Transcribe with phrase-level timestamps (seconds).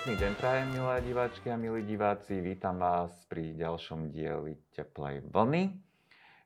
[0.00, 2.40] Pekný deň prajem, milé diváčky a milí diváci.
[2.40, 5.76] Vítam vás pri ďalšom dieli Teplej vlny.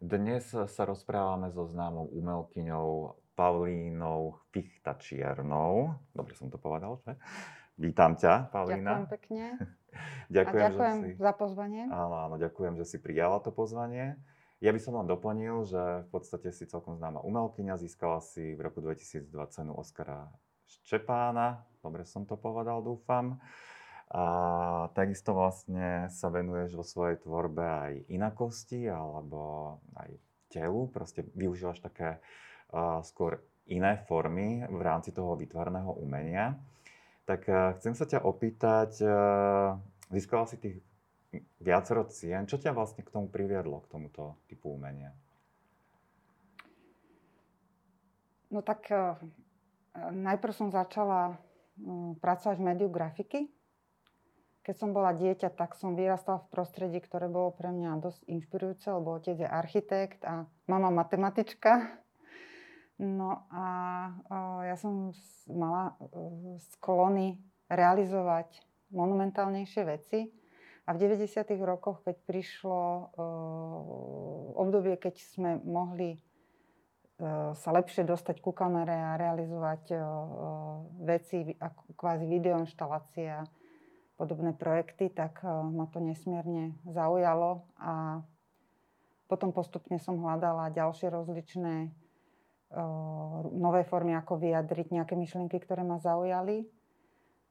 [0.02, 5.94] Dnes sa rozprávame so známou umelkyňou Paulínou Fichtačiernou.
[6.11, 7.14] Dobre som to povedal, že?
[7.79, 9.06] Vítam ťa, Paulína.
[9.06, 9.44] Ďakujem pekne.
[10.34, 11.11] ďakujem, a ďakujem si...
[11.14, 11.82] za pozvanie.
[11.94, 14.18] Áno, áno, ďakujem, že si prijala to pozvanie.
[14.58, 18.66] Ja by som len doplnil, že v podstate si celkom známa umelkyňa, získala si v
[18.66, 20.26] roku 2020 cenu Oscara
[20.66, 23.36] Ščepána, dobre som to povedal, dúfam.
[24.08, 24.25] A
[24.96, 30.16] takisto vlastne sa venuješ vo svojej tvorbe aj inakosti alebo aj
[30.54, 32.22] telu, proste využívaš také
[32.70, 36.55] uh, skôr iné formy v rámci toho vytvarného umenia.
[37.27, 39.80] Tak uh, chcem sa ťa opýtať, uh,
[40.14, 40.77] získala si tých
[41.58, 42.47] viacero cien.
[42.47, 45.11] Čo ťa vlastne k tomu priviedlo, k tomuto typu umenia?
[48.55, 49.19] No tak uh,
[50.14, 51.34] najprv som začala
[52.20, 53.50] pracovať v médiu grafiky.
[54.64, 58.89] Keď som bola dieťa, tak som vyrastala v prostredí, ktoré bolo pre mňa dosť inšpirujúce,
[58.97, 62.00] lebo otec je architekt a mama matematička.
[62.97, 63.66] No a
[64.64, 65.12] ja som
[65.50, 65.98] mala
[66.72, 67.36] sklony
[67.69, 70.33] realizovať monumentálnejšie veci
[70.86, 71.44] a v 90.
[71.61, 73.12] rokoch, keď prišlo
[74.56, 76.22] obdobie, keď sme mohli
[77.55, 80.03] sa lepšie dostať ku kamere a realizovať uh,
[81.07, 82.27] veci ako kvázi
[83.31, 83.47] a
[84.15, 88.23] podobné projekty, tak ma to nesmierne zaujalo a
[89.27, 91.91] potom postupne som hľadala ďalšie rozličné
[93.55, 96.67] nové formy, ako vyjadriť nejaké myšlienky, ktoré ma zaujali.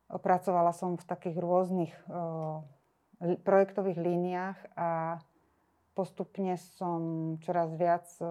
[0.07, 1.93] Pracovala som v takých rôznych
[3.43, 5.19] projektových líniách a
[5.93, 7.01] postupne som
[7.45, 8.25] čoraz viac e,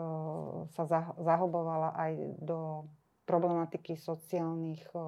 [0.75, 0.85] sa
[1.17, 2.13] zahlbovala aj
[2.43, 2.91] do
[3.25, 4.99] problematiky sociálnych e,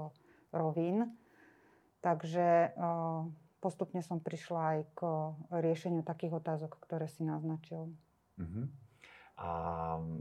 [0.55, 1.11] rovín.
[1.99, 2.89] Takže e,
[3.59, 5.01] postupne som prišla aj k
[5.51, 7.91] riešeniu takých otázok, ktoré si naznačil.
[8.39, 8.67] Uh-huh.
[9.35, 9.49] A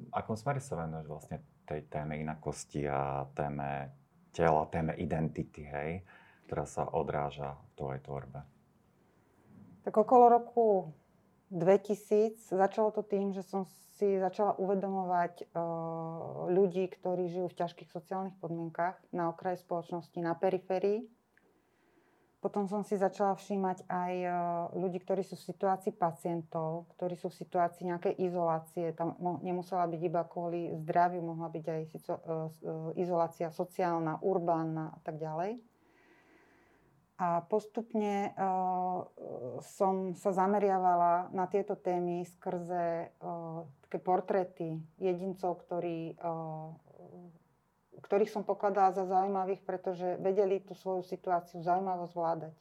[0.09, 1.37] akom smere sa venuješ vlastne
[1.69, 3.93] tej téme inakosti a téme
[4.33, 6.01] tela, téme identity, hej,
[6.49, 8.41] ktorá sa odráža v tvojej tvorbe?
[9.83, 10.65] Tak okolo roku
[11.53, 13.69] 2000 začalo to tým, že som
[14.01, 20.33] si začala uvedomovať uh, ľudí, ktorí žijú v ťažkých sociálnych podmienkach na okraji spoločnosti, na
[20.33, 21.05] periférii.
[22.41, 24.33] Potom som si začala všímať aj uh,
[24.75, 28.91] ľudí, ktorí sú v situácii pacientov, ktorí sú v situácii nejakej izolácie.
[28.97, 29.15] Tam
[29.45, 32.17] nemusela byť iba kvôli zdraviu, mohla byť aj uh,
[32.97, 35.61] izolácia sociálna, urbánna a tak ďalej.
[37.23, 39.07] A postupne uh,
[39.63, 46.75] som sa zameriavala na tieto témy skrze uh, také portréty jedincov, ktorí, uh,
[48.03, 52.51] ktorých som pokladala za zaujímavých, pretože vedeli tú svoju situáciu zaujímavo zvládať.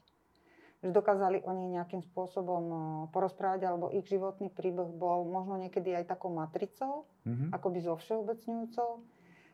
[0.87, 2.65] Že dokázali o nej nejakým spôsobom
[3.11, 7.51] porozprávať, alebo ich životný príbeh bol možno niekedy aj takou matricou, mm-hmm.
[7.51, 8.91] akoby zo všeobecňujúcou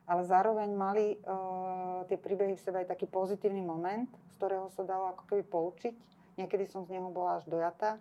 [0.09, 4.89] ale zároveň mali uh, tie príbehy v sebe aj taký pozitívny moment, z ktorého sa
[4.89, 5.95] dalo ako keby poučiť.
[6.41, 8.01] Niekedy som z neho bola až dojatá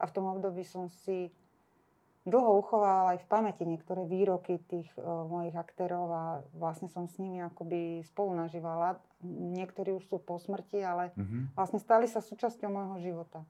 [0.00, 1.28] a v tom období som si
[2.24, 6.24] dlho uchovala aj v pamäti niektoré výroky tých uh, mojich aktérov a
[6.56, 8.96] vlastne som s nimi akoby spolu nažívala.
[9.28, 11.52] Niektorí už sú po smrti, ale mm-hmm.
[11.52, 13.44] vlastne stali sa súčasťou môjho života.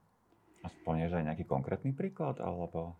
[0.65, 2.99] A spomnieš aj nejaký konkrétny príklad, alebo...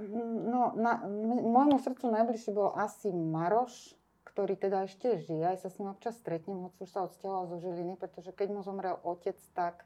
[0.00, 3.92] No, na, môjmu srdcu najbližšie bol asi Maroš,
[4.32, 7.56] ktorý teda ešte žije, aj sa s ním občas stretnem, hoci už sa odsťahoval zo
[7.60, 9.84] Žiliny, pretože keď mu zomrel otec, tak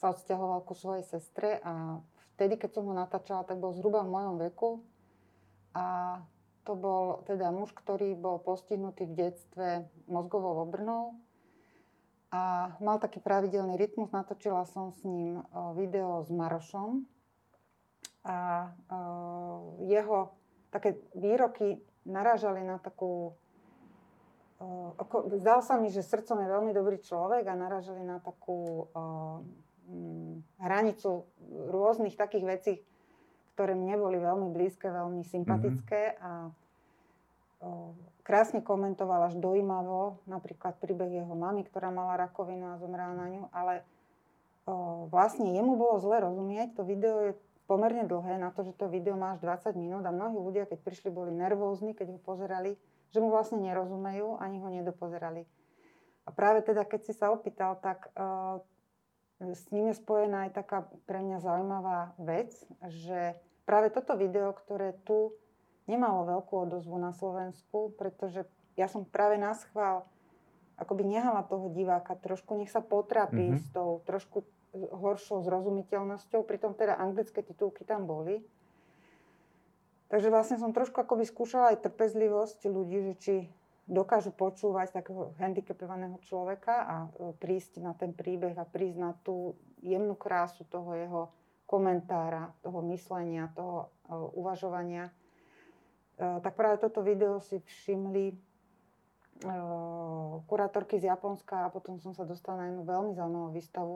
[0.00, 2.00] sa odsťahoval ku svojej sestre a
[2.34, 4.70] vtedy, keď som ho natáčala, tak bol zhruba v mojom veku
[5.76, 6.18] a
[6.64, 9.66] to bol teda muž, ktorý bol postihnutý v detstve
[10.08, 11.18] mozgovou obrnou
[12.32, 14.14] a mal taký pravidelný rytmus.
[14.14, 15.44] Natočila som s ním
[15.76, 17.04] video s Marošom
[18.24, 18.70] a
[19.84, 20.32] jeho
[20.72, 23.36] také výroky narážali na takú
[24.98, 29.40] ako, zdal sa mi, že srdcom je veľmi dobrý človek a naražali na takú uh,
[30.62, 31.26] hranicu
[31.68, 32.74] rôznych takých vecí,
[33.54, 36.24] ktoré mne boli veľmi blízke, veľmi sympatické mm-hmm.
[36.24, 37.90] a uh,
[38.22, 43.42] krásne komentoval až dojímavo napríklad príbeh jeho mamy, ktorá mala rakovinu a zomrela na ňu,
[43.50, 43.82] ale
[44.66, 47.32] uh, vlastne jemu bolo zle rozumieť, to video je
[47.66, 50.78] pomerne dlhé na to, že to video má až 20 minút a mnohí ľudia, keď
[50.82, 52.76] prišli, boli nervózni, keď ho pozerali
[53.12, 55.44] že mu vlastne nerozumejú, ani ho nedopozerali.
[56.24, 58.58] A práve teda, keď si sa opýtal, tak uh,
[59.42, 62.54] s ním je spojená aj taká pre mňa zaujímavá vec,
[62.88, 63.36] že
[63.68, 65.34] práve toto video, ktoré tu
[65.90, 68.46] nemalo veľkú odozvu na Slovensku, pretože
[68.78, 70.06] ja som práve na schvál
[70.78, 73.62] akoby nehala toho diváka, trošku nech sa potrapí mm-hmm.
[73.62, 78.40] s tou trošku horšou zrozumiteľnosťou, pritom teda anglické titulky tam boli.
[80.12, 83.34] Takže vlastne som trošku akoby skúšala aj trpezlivosť ľudí, že či
[83.88, 87.08] dokážu počúvať takého handicapovaného človeka a e,
[87.40, 91.22] prísť na ten príbeh a prísť na tú jemnú krásu toho jeho
[91.64, 95.08] komentára, toho myslenia, toho e, uvažovania.
[95.08, 95.12] E,
[96.44, 98.52] tak práve toto video si všimli
[100.46, 103.94] kurátorky z Japonska a potom som sa dostala na jednu veľmi zaujímavú výstavu,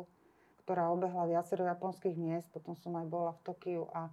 [0.66, 2.50] ktorá obehla viacero japonských miest.
[2.50, 4.10] Potom som aj bola v Tokiu a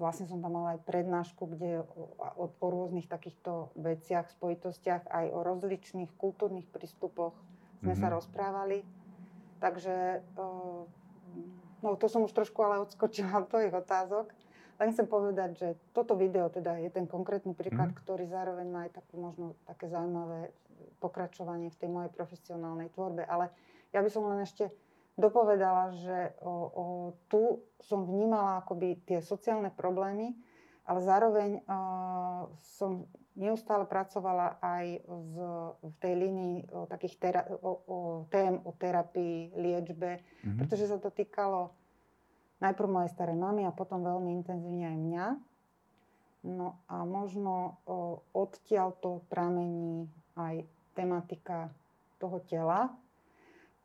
[0.00, 2.10] vlastne som tam mala aj prednášku, kde o,
[2.50, 7.38] o rôznych takýchto veciach, spojitostiach, aj o rozličných kultúrnych prístupoch
[7.80, 8.02] sme mm-hmm.
[8.02, 8.14] sa mhm.
[8.18, 8.78] rozprávali.
[9.60, 10.24] Takže
[11.84, 14.34] no to som už trošku ale odskočila od tvojich otázok.
[14.80, 18.02] Len chcem povedať, že toto video teda je ten konkrétny príklad, mm-hmm.
[18.02, 20.50] ktorý zároveň má aj takú možno také zaujímavé
[20.98, 23.22] pokračovanie v tej mojej profesionálnej tvorbe.
[23.28, 23.52] Ale
[23.92, 24.72] ja by som len ešte
[25.20, 26.84] dopovedala, že o, o,
[27.28, 30.32] tu som vnímala akoby tie sociálne problémy,
[30.88, 31.62] ale zároveň o,
[32.76, 33.04] som
[33.38, 35.34] neustále pracovala aj z,
[35.80, 37.96] v tej línii o, takých tera, o, o,
[38.32, 40.58] tém o terapii, liečbe, mm-hmm.
[40.58, 41.70] pretože sa to týkalo
[42.60, 45.26] najprv mojej starej mamy a potom veľmi intenzívne aj mňa.
[46.40, 50.64] No a možno o, odtiaľ to pramení aj
[50.96, 51.68] tematika
[52.20, 52.92] toho tela,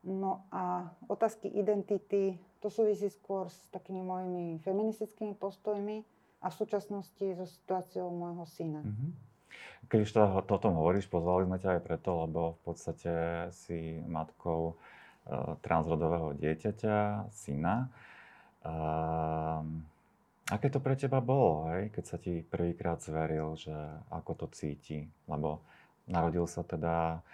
[0.05, 6.05] No a otázky identity, to súvisí skôr s takými mojimi feministickými postojmi
[6.45, 8.85] a v súčasnosti so situáciou môjho syna.
[8.85, 9.11] Mm-hmm.
[9.89, 13.13] Keď už teda o tom hovoríš, pozvali sme ťa aj preto, lebo v podstate
[13.53, 14.75] si matkou e,
[15.65, 17.85] transrodového dieťaťa, syna.
[17.85, 17.87] E,
[20.53, 23.73] aké to pre teba bolo, hej, keď sa ti prvýkrát zveril, že
[24.09, 25.05] ako to cíti?
[25.29, 25.65] Lebo
[26.09, 27.25] narodil sa teda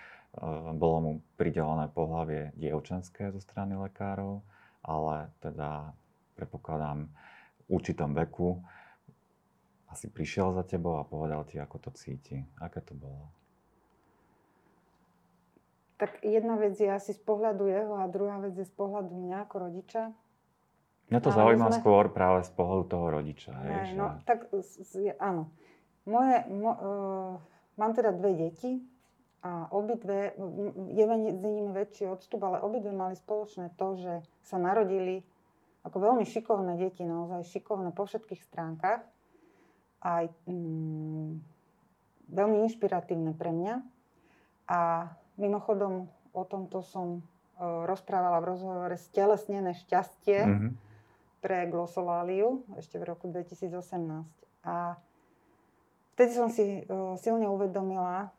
[0.75, 4.39] bolo mu pridelené pohlavie dievčenské zo strany lekárov,
[4.79, 5.91] ale teda
[6.39, 7.11] predpokladám
[7.61, 8.63] v určitom veku
[9.91, 12.39] asi prišiel za tebou a povedal ti, ako to cíti.
[12.63, 13.27] Aké to bolo?
[15.99, 19.37] Tak jedna vec je asi z pohľadu jeho a druhá vec je z pohľadu mňa
[19.45, 20.03] ako rodiča.
[21.11, 21.77] Mňa to zaujíma sme...
[21.83, 23.51] skôr práve z pohľadu toho rodiča.
[23.51, 23.95] Hej, že...
[23.99, 24.47] no, tak
[25.19, 25.51] áno.
[26.07, 27.33] Moje, mo, uh,
[27.75, 28.81] mám teda dve deti,
[29.41, 30.37] a obidve,
[30.93, 34.13] je medzi nimi väčší odstup, ale obidve mali spoločné to, že
[34.45, 35.25] sa narodili
[35.81, 39.01] ako veľmi šikovné deti, naozaj šikovné po všetkých stránkach.
[40.01, 41.41] Aj mm,
[42.29, 43.75] veľmi inšpiratívne pre mňa.
[44.69, 45.09] A
[45.41, 46.05] mimochodom
[46.37, 47.21] o tomto som e,
[47.65, 50.71] rozprávala v rozhovore Stelesnené šťastie mm-hmm.
[51.41, 53.73] pre Glosoláliu ešte v roku 2018.
[54.69, 55.01] A
[56.13, 58.29] vtedy som si uh, silne uvedomila,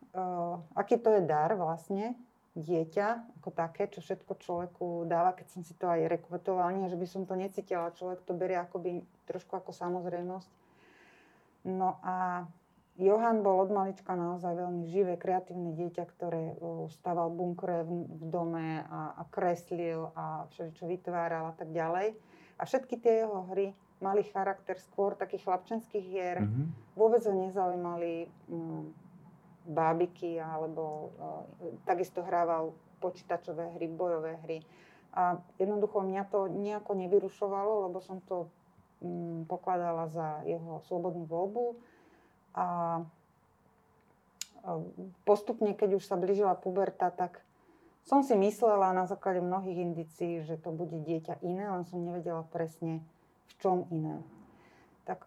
[0.76, 2.16] aký to je dar vlastne,
[2.52, 7.00] dieťa ako také, čo všetko človeku dáva, keď som si to aj rekvetovala, nie, že
[7.00, 10.50] by som to necítila, človek to berie akoby trošku ako samozrejmosť.
[11.64, 12.44] No a
[13.00, 16.60] Johan bol od malička naozaj veľmi živé, kreatívne dieťa, ktoré
[16.92, 22.12] staval bunkre v, dome a, a kreslil a všetko vytváral a tak ďalej.
[22.60, 23.72] A všetky tie jeho hry
[24.04, 26.44] mali charakter skôr takých chlapčenských hier.
[26.44, 26.66] Mm-hmm.
[26.98, 28.92] Vôbec ho nezaujímali um,
[29.66, 31.42] bábiky, alebo uh,
[31.86, 34.58] takisto hrával počítačové hry, bojové hry.
[35.12, 38.48] A jednoducho mňa to nejako nevyrušovalo, lebo som to
[39.02, 41.76] um, pokladala za jeho slobodnú voľbu.
[42.52, 42.66] A
[45.26, 47.42] postupne, keď už sa blížila puberta, tak
[48.02, 52.42] som si myslela na základe mnohých indicií, že to bude dieťa iné, len som nevedela
[52.50, 53.02] presne
[53.46, 54.22] v čom iné.
[55.06, 55.26] Tak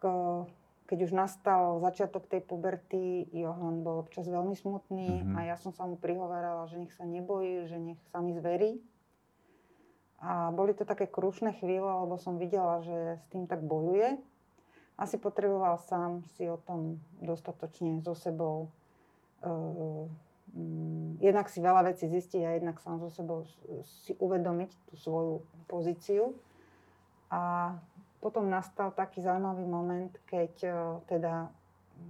[0.85, 5.35] keď už nastal začiatok tej puberty, Johan bol občas veľmi smutný mm-hmm.
[5.37, 8.77] a ja som sa mu prihovárala, že nech sa nebojí, že nech sa mi zverí.
[10.21, 14.17] A boli to také krušné chvíle, lebo som videla, že s tým tak bojuje.
[14.95, 18.71] Asi potreboval sám si o tom dostatočne so sebou
[19.43, 20.07] uh,
[20.55, 23.43] um, jednak si veľa vecí zistiť a jednak sám so sebou
[23.83, 25.33] si uvedomiť tú svoju
[25.67, 26.31] pozíciu.
[27.27, 27.75] A
[28.25, 31.53] potom nastal taký zaujímavý moment, keď uh, teda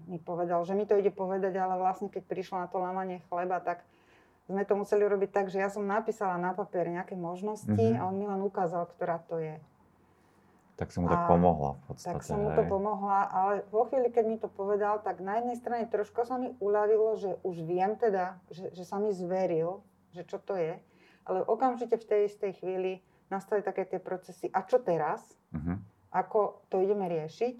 [0.07, 3.59] mi povedal, že mi to ide povedať, ale vlastne keď prišlo na to lámanie chleba,
[3.59, 3.83] tak
[4.47, 7.99] sme to museli robiť tak, že ja som napísala na papier nejaké možnosti mm-hmm.
[7.99, 9.59] a on mi len ukázal, ktorá to je.
[10.79, 12.15] Tak som mu to pomohla v podstate.
[12.15, 15.59] Tak som mu to pomohla, ale vo chvíli, keď mi to povedal, tak na jednej
[15.59, 19.83] strane trošku sa mi uľavilo, že už viem teda, že, že sa mi zveril,
[20.15, 20.79] že čo to je,
[21.27, 24.47] ale okamžite v tej istej chvíli nastali také tie procesy.
[24.51, 25.23] A čo teraz?
[25.51, 25.79] Uh-huh
[26.15, 27.55] ako to ideme riešiť.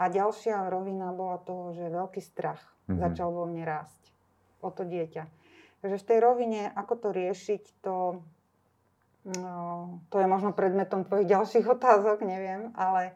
[0.00, 3.00] A ďalšia rovina bola toho, že veľký strach mm-hmm.
[3.00, 4.12] začal vo mne rásť.
[4.64, 5.24] o to dieťa.
[5.84, 8.24] Takže v tej rovine, ako to riešiť, to,
[9.38, 9.56] no,
[10.08, 13.14] to je možno predmetom tvojich ďalších otázok, neviem, ale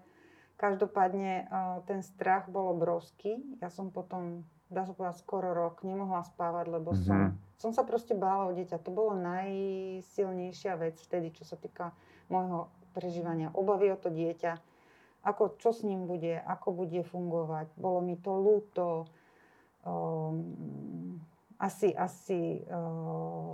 [0.60, 1.48] každopádne
[1.88, 3.40] ten strach bol obrovský.
[3.64, 7.08] Ja som potom, dá sa povedať, skoro rok nemohla spávať, lebo mm-hmm.
[7.08, 7.20] som,
[7.56, 8.84] som sa proste bála o dieťa.
[8.84, 11.96] To bolo najsilnejšia vec vtedy, čo sa týka
[12.28, 14.58] môjho prežívania obavy o to dieťa
[15.20, 17.68] ako, čo s ním bude, ako bude fungovať.
[17.76, 18.86] Bolo mi to ľúto.
[19.84, 21.20] Um,
[21.60, 23.52] asi, asi um,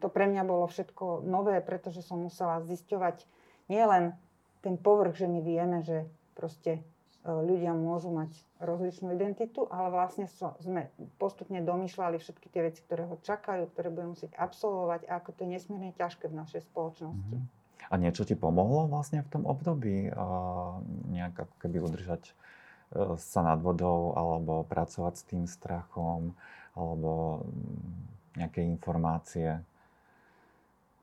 [0.00, 3.28] to pre mňa bolo všetko nové, pretože som musela zisťovať
[3.68, 4.16] nielen
[4.64, 10.24] ten povrch, že my vieme, že proste uh, ľudia môžu mať rozličnú identitu, ale vlastne
[10.64, 10.88] sme
[11.20, 15.44] postupne domýšľali všetky tie veci, ktoré ho čakajú, ktoré budeme musieť absolvovať a ako to
[15.44, 17.36] je nesmierne ťažké v našej spoločnosti.
[17.44, 17.61] Mm-hmm.
[17.90, 20.12] A niečo ti pomohlo vlastne v tom období
[21.10, 22.32] nejak ako keby udržať e,
[23.18, 26.36] sa nad vodou alebo pracovať s tým strachom
[26.72, 29.60] alebo mm, nejaké informácie?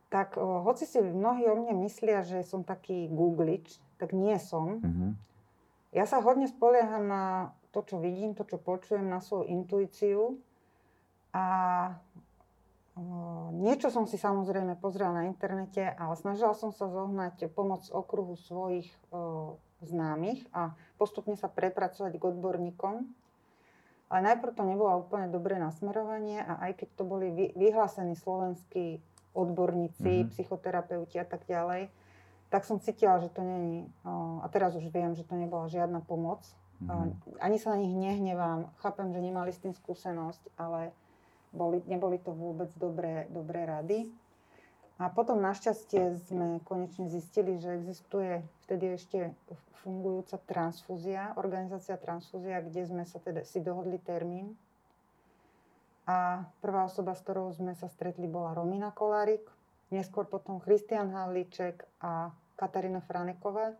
[0.10, 4.82] Tak hoci si mnohí o mne myslia, že som taký googlič, tak nie som.
[4.82, 5.12] Mm-hmm.
[5.94, 10.42] Ja sa hodne spolieham na to, čo vidím, to, čo počujem, na svoju intuíciu
[11.30, 11.46] a
[13.56, 18.92] Niečo som si samozrejme pozrela na internete, ale snažila som sa zohnať pomoc okruhu svojich
[19.80, 22.96] známych a postupne sa prepracovať k odborníkom.
[24.10, 29.06] Ale najprv to nebolo úplne dobré nasmerovanie a aj keď to boli vyhlásení slovenskí
[29.38, 30.30] odborníci, mm-hmm.
[30.34, 31.94] psychoterapeuti a tak ďalej,
[32.50, 33.86] tak som cítila, že to není,
[34.42, 36.42] a teraz už viem, že to nebola žiadna pomoc.
[36.82, 37.38] Mm-hmm.
[37.38, 40.90] Ani sa na nich nehnevám, chápem, že nemali s tým skúsenosť, ale
[41.50, 44.10] boli, neboli to vôbec dobré, dobré rady.
[45.00, 49.32] A potom našťastie sme konečne zistili, že existuje vtedy ešte
[49.80, 54.60] fungujúca transfúzia, organizácia transfúzia, kde sme sa teda si dohodli termín.
[56.04, 59.46] A prvá osoba, s ktorou sme sa stretli, bola Romina Kolárik,
[59.88, 63.72] neskôr potom Christian Havlíček a Katarína Franeková.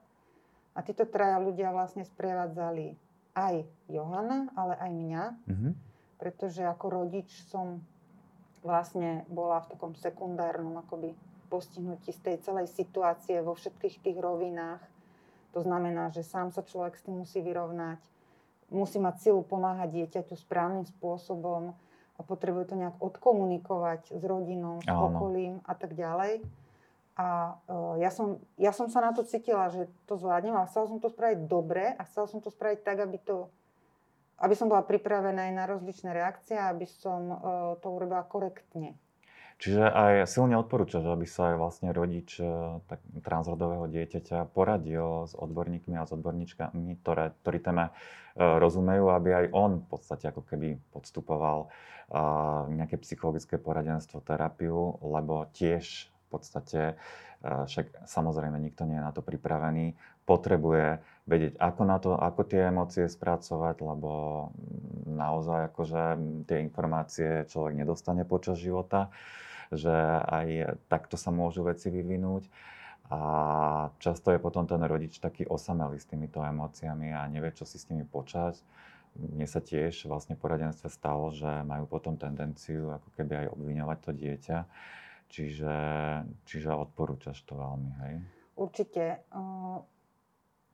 [0.72, 2.96] A títo traja ľudia vlastne sprevádzali
[3.36, 5.24] aj Johana, ale aj mňa.
[5.52, 5.89] Mm-hmm
[6.20, 7.80] pretože ako rodič som
[8.60, 11.16] vlastne bola v takom sekundárnom akoby
[11.48, 14.84] postihnutí z tej celej situácie vo všetkých tých rovinách.
[15.58, 17.98] To znamená, že sám sa človek s tým musí vyrovnať,
[18.70, 21.74] musí mať silu pomáhať dieťaťu správnym spôsobom
[22.20, 26.44] a potrebuje to nejak odkomunikovať s rodinou, s okolím a tak ďalej.
[27.20, 30.88] A uh, ja, som, ja som sa na to cítila, že to zvládnem, ale chcela
[30.88, 33.52] som to spraviť dobre a chcela som to spraviť tak, aby to
[34.40, 37.38] aby som bola pripravená aj na rozličné reakcie, aby som uh,
[37.80, 38.96] to urobila korektne.
[39.60, 45.36] Čiže aj silne odporúčaš, aby sa aj vlastne rodič uh, tak, transrodového dieťaťa poradil s
[45.36, 50.48] odborníkmi a s odborníčkami, ktoré, ktorí téme uh, rozumejú, aby aj on v podstate ako
[50.48, 51.68] keby podstupoval
[52.74, 56.98] nejaké psychologické poradenstvo, terapiu, lebo tiež v podstate
[57.46, 59.94] však samozrejme nikto nie je na to pripravený,
[60.28, 64.12] potrebuje vedieť, ako na to, ako tie emócie spracovať, lebo
[65.06, 66.02] naozaj akože
[66.50, 69.14] tie informácie človek nedostane počas života,
[69.70, 69.94] že
[70.26, 72.50] aj takto sa môžu veci vyvinúť.
[73.10, 73.22] A
[73.98, 77.90] často je potom ten rodič taký osamelý s týmito emóciami a nevie, čo si s
[77.90, 78.62] nimi počať.
[79.18, 83.98] Mne sa tiež vlastne v poradenstve stalo, že majú potom tendenciu ako keby aj obviňovať
[84.06, 84.60] to dieťa.
[85.30, 85.76] Čiže,
[86.46, 88.14] čiže odporúčaš to veľmi, hej?
[88.58, 89.26] Určite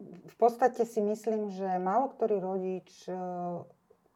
[0.03, 3.15] v podstate si myslím, že málo ktorý rodič, e,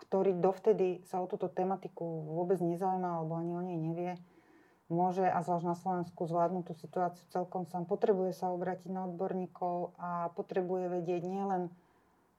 [0.08, 4.14] ktorý dovtedy sa o túto tematiku vôbec nezaujíma alebo ani o nej nevie,
[4.92, 7.86] môže, a zvlášť na Slovensku, zvládnuť tú situáciu celkom sám.
[7.86, 11.70] Potrebuje sa obrátiť na odborníkov a potrebuje vedieť nielen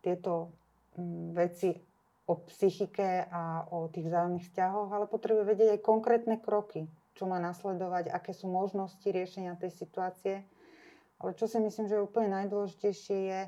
[0.05, 0.53] tieto
[0.99, 1.79] mm, veci
[2.27, 7.43] o psychike a o tých vzájomných vzťahoch, ale potrebuje vedieť aj konkrétne kroky, čo má
[7.43, 10.35] nasledovať, aké sú možnosti riešenia tej situácie
[11.21, 13.41] ale čo si myslím, že je úplne najdôležitejšie je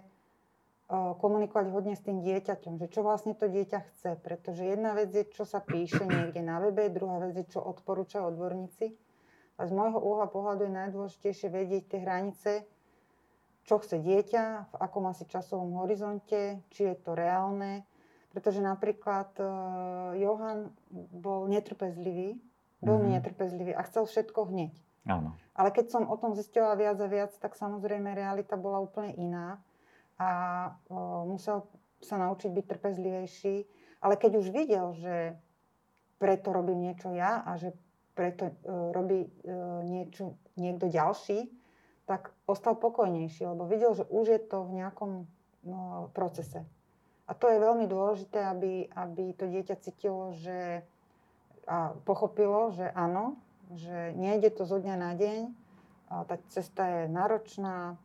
[0.92, 4.10] komunikovať hodne s tým dieťaťom, že čo vlastne to dieťa chce.
[4.20, 8.28] Pretože jedna vec je, čo sa píše niekde na webe, druhá vec je, čo odporúčajú
[8.28, 8.92] odborníci.
[9.56, 12.52] A z môjho uhla pohľadu je najdôležitejšie vedieť tie hranice,
[13.64, 17.88] čo chce dieťa, v akom asi časovom horizonte, či je to reálne.
[18.36, 19.32] Pretože napríklad
[20.20, 22.36] Johan bol netrpezlivý,
[22.84, 23.16] veľmi mm-hmm.
[23.16, 24.72] netrpezlivý a chcel všetko hneď.
[25.06, 25.34] Áno.
[25.52, 29.58] Ale keď som o tom zistila viac a viac, tak samozrejme realita bola úplne iná
[30.16, 30.28] a
[30.86, 31.66] o, musel
[32.02, 33.56] sa naučiť byť trpezlivejší.
[34.02, 35.38] Ale keď už videl, že
[36.18, 37.74] preto robím niečo ja a že
[38.14, 38.54] preto e,
[38.94, 39.30] robí e,
[39.86, 41.50] niečo niekto ďalší,
[42.06, 45.26] tak ostal pokojnejší, lebo videl, že už je to v nejakom
[45.66, 46.66] no, procese.
[47.30, 50.82] A to je veľmi dôležité, aby, aby to dieťa cítilo, že
[51.62, 53.38] a pochopilo, že áno,
[53.76, 55.40] že nejde to zo dňa na deň,
[56.12, 57.96] tá cesta je náročná,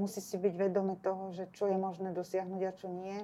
[0.00, 3.18] musí si byť vedome toho, že čo je možné dosiahnuť a čo nie.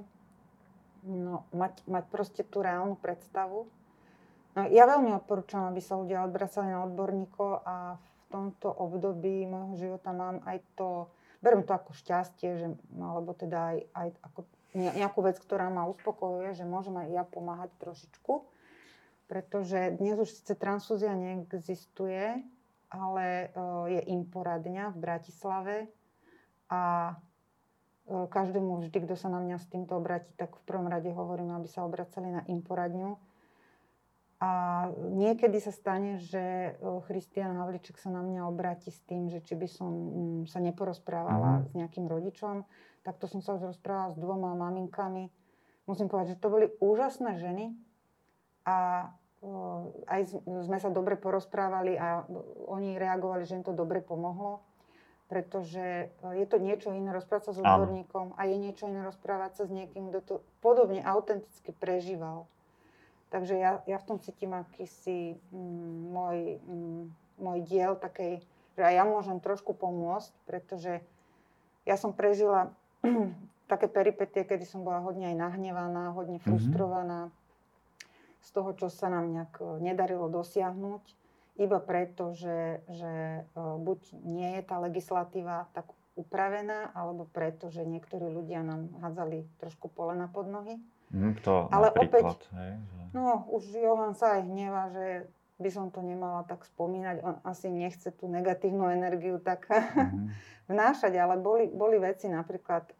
[1.02, 3.67] No, mať, mať proste tú reálnu predstavu.
[4.52, 9.75] No, ja veľmi odporúčam, aby sa ľudia odbracali na odborníkov a v tomto období môjho
[9.81, 11.09] života mám aj to,
[11.41, 12.67] beriem to ako šťastie, že,
[13.00, 14.41] alebo teda aj, aj ako
[14.73, 18.51] nejakú vec, ktorá ma uspokojuje, že môžem aj ja pomáhať trošičku
[19.32, 22.44] pretože dnes už síce transfúzia neexistuje,
[22.92, 23.46] ale e,
[23.96, 25.76] je im poradňa v Bratislave
[26.68, 27.16] a
[28.04, 31.56] e, každému vždy, kto sa na mňa s týmto obratí, tak v prvom rade hovorím,
[31.56, 33.16] aby sa obracali na im poradňu.
[34.44, 34.50] A
[35.00, 39.56] niekedy sa stane, že e, Christian Havliček sa na mňa obráti s tým, že či
[39.56, 41.62] by som mm, sa neporozprávala mm.
[41.64, 42.68] s nejakým rodičom.
[43.00, 45.32] Takto som sa už rozprávala s dvoma maminkami.
[45.88, 47.72] Musím povedať, že to boli úžasné ženy
[48.68, 49.08] a
[50.06, 52.22] aj sme sa dobre porozprávali a
[52.70, 54.62] oni reagovali, že im to dobre pomohlo,
[55.26, 59.58] pretože e, je to niečo iné rozprávať sa s odborníkom a je niečo iné rozprávať
[59.58, 62.46] sa s niekým, kto to podobne autenticky prežíval.
[63.34, 67.02] Takže ja, ja v tom cítim akýsi mm, môj, mm,
[67.42, 68.46] môj diel takej,
[68.78, 71.02] že aj ja môžem trošku pomôcť, pretože
[71.82, 72.70] ja som prežila
[73.72, 76.46] také peripetie, kedy som bola hodne aj nahnevaná, hodne mhm.
[76.46, 77.20] frustrovaná.
[77.26, 77.41] Mm-hmm
[78.42, 81.04] z toho, čo sa nám nejak e, nedarilo dosiahnuť,
[81.62, 87.87] iba preto, že, že e, buď nie je tá legislatíva tak upravená, alebo preto, že
[87.88, 90.76] niektorí ľudia nám hádzali trošku polena pod nohy.
[91.12, 93.02] Mm, to Ale opäť, hej, že...
[93.12, 95.06] no už Johan sa aj hneva, že
[95.61, 97.16] by som to nemala tak spomínať.
[97.22, 100.26] On asi nechce tú negatívnu energiu tak mm-hmm.
[100.72, 102.95] vnášať, ale boli, boli veci napríklad, e,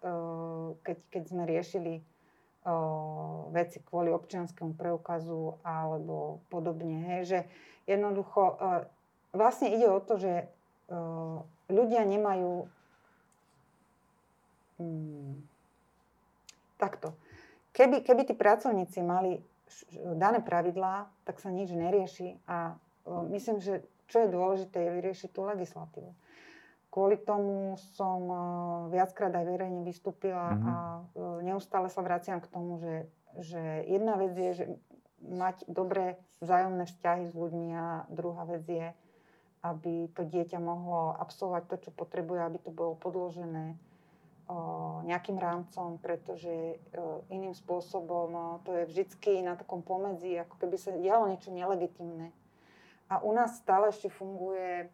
[0.85, 1.93] keď, keď sme riešili
[3.51, 7.03] veci kvôli občianskému preukazu alebo podobne.
[7.11, 7.39] Hej, že
[7.91, 8.55] jednoducho o,
[9.35, 10.47] vlastne ide o to, že
[10.87, 12.71] o, ľudia nemajú
[14.79, 15.43] hmm,
[16.79, 17.19] takto.
[17.75, 19.43] Keby, keby tí pracovníci mali
[20.15, 25.31] dané pravidlá, tak sa nič nerieši a o, myslím, že čo je dôležité, je vyriešiť
[25.35, 26.11] tú legislatívu.
[26.93, 28.41] Kvôli tomu som eh,
[28.93, 30.69] viackrát aj verejne vystúpila mm-hmm.
[30.69, 33.09] a eh, neustále sa vraciam k tomu, že,
[33.41, 34.65] že jedna vec je, že
[35.25, 38.93] mať dobré vzájomné vzťahy s ľuďmi a druhá vec je,
[39.65, 45.97] aby to dieťa mohlo absolvovať to, čo potrebuje, aby to bolo podložené eh, nejakým rámcom,
[45.97, 46.77] pretože
[47.33, 52.37] iným spôsobom to je vždycky na takom pomedzi, ako keby sa dialo niečo nelegitimné.
[53.09, 54.93] A u nás stále ešte funguje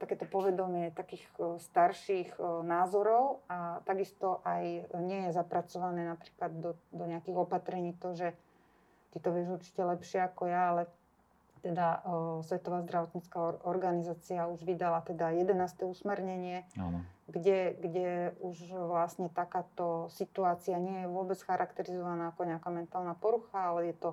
[0.00, 1.28] takéto povedomie takých
[1.60, 8.32] starších názorov a takisto aj nie je zapracované napríklad do, do nejakých opatrení to, že
[9.12, 10.82] ty to vieš určite lepšie ako ja, ale
[11.66, 12.04] teda
[12.46, 15.88] Svetová zdravotnícká organizácia už vydala teda 11.
[15.88, 17.02] usmernenie, Áno.
[17.26, 23.90] Kde, kde už vlastne takáto situácia nie je vôbec charakterizovaná ako nejaká mentálna porucha, ale
[23.90, 24.10] je to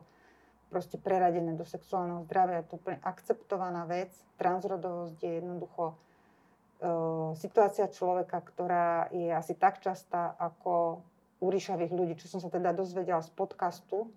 [0.74, 2.66] proste preradené do sexuálneho zdravia.
[2.66, 4.10] Je to úplne akceptovaná vec.
[4.42, 5.96] Transrodovosť je jednoducho e,
[7.38, 11.06] situácia človeka, ktorá je asi tak častá ako
[11.38, 14.10] u ríšavých ľudí, čo som sa teda dozvedela z podcastu,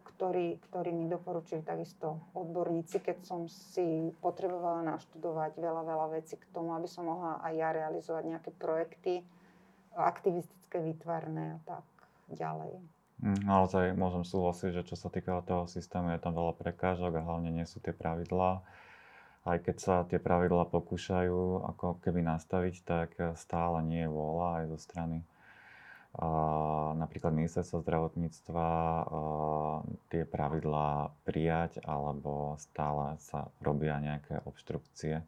[0.00, 6.48] ktorý, ktorý mi doporučili takisto odborníci, keď som si potrebovala naštudovať veľa, veľa vecí k
[6.54, 9.20] tomu, aby som mohla aj ja realizovať nejaké projekty
[9.94, 11.86] aktivistické, výtvarné a tak
[12.30, 12.93] ďalej.
[13.22, 17.26] Mm, naozaj môžem súhlasiť, že čo sa týka toho systému, je tam veľa prekážok a
[17.26, 18.62] hlavne nie sú tie pravidlá.
[19.44, 24.64] Aj keď sa tie pravidlá pokúšajú ako keby nastaviť, tak stále nie je vôľa aj
[24.72, 25.18] zo strany
[26.14, 26.28] a
[26.94, 29.02] napríklad ministerstvo zdravotníctva a,
[30.14, 35.26] tie pravidlá prijať alebo stále sa robia nejaké obštrukcie.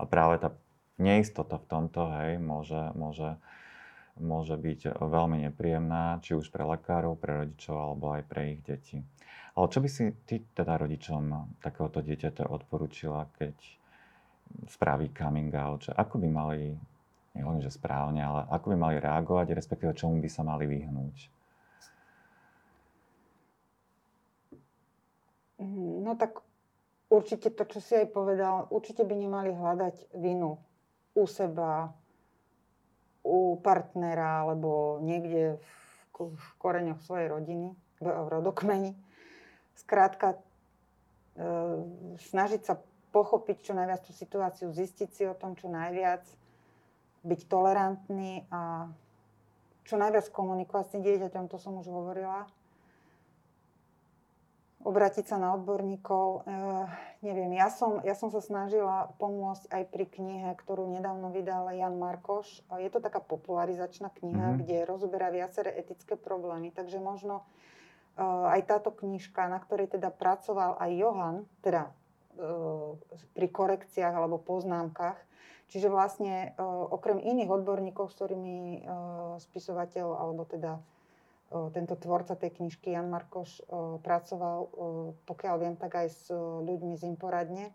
[0.00, 0.56] A práve tá
[0.96, 3.36] neistota v tomto hej, môže, môže
[4.20, 9.00] môže byť veľmi nepríjemná, či už pre lekárov, pre rodičov alebo aj pre ich deti.
[9.52, 13.56] Ale čo by si ty teda rodičom takéhoto dieťaťa odporúčila, keď
[14.68, 15.88] spraví coming out?
[15.88, 16.60] Že ako by mali,
[17.36, 21.16] nehovorím, že správne, ale ako by mali reagovať, respektíve čomu by sa mali vyhnúť?
[26.02, 26.42] No tak
[27.12, 30.58] určite to, čo si aj povedal, určite by nemali hľadať vinu
[31.12, 31.92] u seba,
[33.22, 38.92] u partnera alebo niekde v, v koreňoch svojej rodiny, v, rodokmeni.
[39.78, 40.38] Skrátka, e,
[42.18, 42.74] snažiť sa
[43.12, 46.24] pochopiť čo najviac tú situáciu, zistiť si o tom čo najviac,
[47.22, 48.90] byť tolerantný a
[49.86, 52.46] čo najviac komunikovať s tým dieťaťom, to som už hovorila.
[54.82, 56.26] Obratiť sa na odborníkov.
[56.26, 56.60] E,
[57.22, 61.96] neviem, ja som, ja som sa snažila pomôcť aj pri knihe, ktorú nedávno vydal Jan
[61.98, 62.66] Markoš.
[62.82, 64.60] Je to taká popularizačná kniha, mm-hmm.
[64.66, 67.46] kde rozoberá viaceré etické problémy, takže možno
[68.18, 71.92] e, aj táto knižka, na ktorej teda pracoval aj Johan, teda e,
[73.38, 75.18] pri korekciách alebo poznámkach,
[75.72, 76.52] Čiže vlastne
[76.92, 78.84] okrem iných odborníkov, s ktorými
[79.40, 80.76] spisovateľ alebo teda
[81.76, 83.60] tento tvorca tej knižky Jan Markoš
[84.00, 84.58] pracoval,
[85.28, 86.22] pokiaľ viem, tak aj s
[86.64, 87.70] ľuďmi z Imporadne,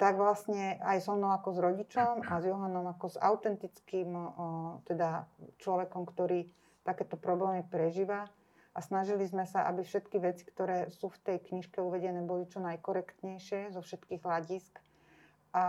[0.00, 4.10] tak vlastne aj so mnou ako s rodičom a s Johanom ako s autentickým
[4.90, 5.30] teda
[5.62, 6.50] človekom, ktorý
[6.82, 8.26] takéto problémy prežíva.
[8.72, 12.56] A snažili sme sa, aby všetky veci, ktoré sú v tej knižke uvedené, boli čo
[12.64, 14.80] najkorektnejšie zo všetkých hľadisk.
[15.52, 15.64] A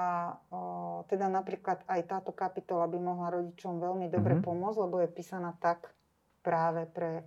[0.48, 4.48] o, teda napríklad aj táto kapitola by mohla rodičom veľmi dobre mm-hmm.
[4.48, 5.92] pomôcť, lebo je písaná tak,
[6.44, 7.24] práve pre,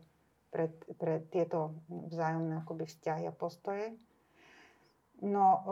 [0.52, 0.68] pre,
[1.00, 3.96] pre tieto vzájomné akoby vzťahy a postoje.
[5.24, 5.64] No,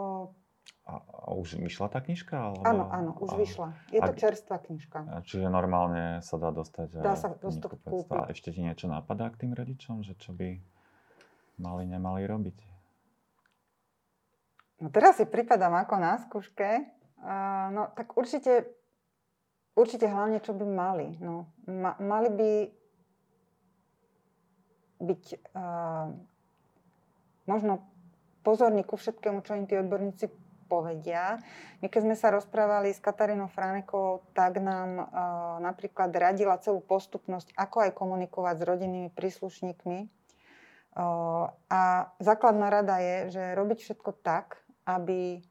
[0.85, 2.37] a, a už vyšla tá knižka?
[2.37, 2.65] Alebo...
[2.65, 3.69] Áno, áno, už a, vyšla.
[3.89, 5.25] Je to a, čerstvá knižka.
[5.25, 8.21] Čiže normálne sa dá dostať dá sa dostať kúpiť.
[8.21, 10.61] A ešte ti niečo napadá k tým rodičom, že čo by
[11.57, 12.59] mali, nemali robiť?
[14.85, 16.85] No teraz si pripadám ako na skúške.
[17.25, 18.69] Uh, no tak určite,
[19.73, 21.17] určite hlavne, čo by mali.
[21.17, 22.51] No, ma, mali by
[25.05, 26.09] byť uh,
[27.45, 27.85] možno
[28.45, 30.33] pozorní ku všetkému, čo im tí odborníci
[30.67, 31.39] povedia.
[31.85, 35.07] My keď sme sa rozprávali s Katarínou Fránekovou, tak nám uh,
[35.61, 39.99] napríklad radila celú postupnosť, ako aj komunikovať s rodinnými príslušníkmi.
[40.95, 45.45] Uh, a základná rada je, že robiť všetko tak, aby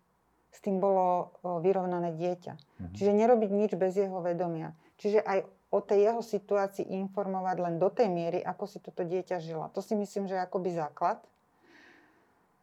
[0.53, 2.53] s tým bolo vyrovnané dieťa.
[2.53, 2.93] Mhm.
[2.93, 4.77] Čiže nerobiť nič bez jeho vedomia.
[5.01, 5.39] Čiže aj
[5.73, 9.73] o tej jeho situácii informovať len do tej miery, ako si toto dieťa žila.
[9.73, 11.17] To si myslím, že je akoby základ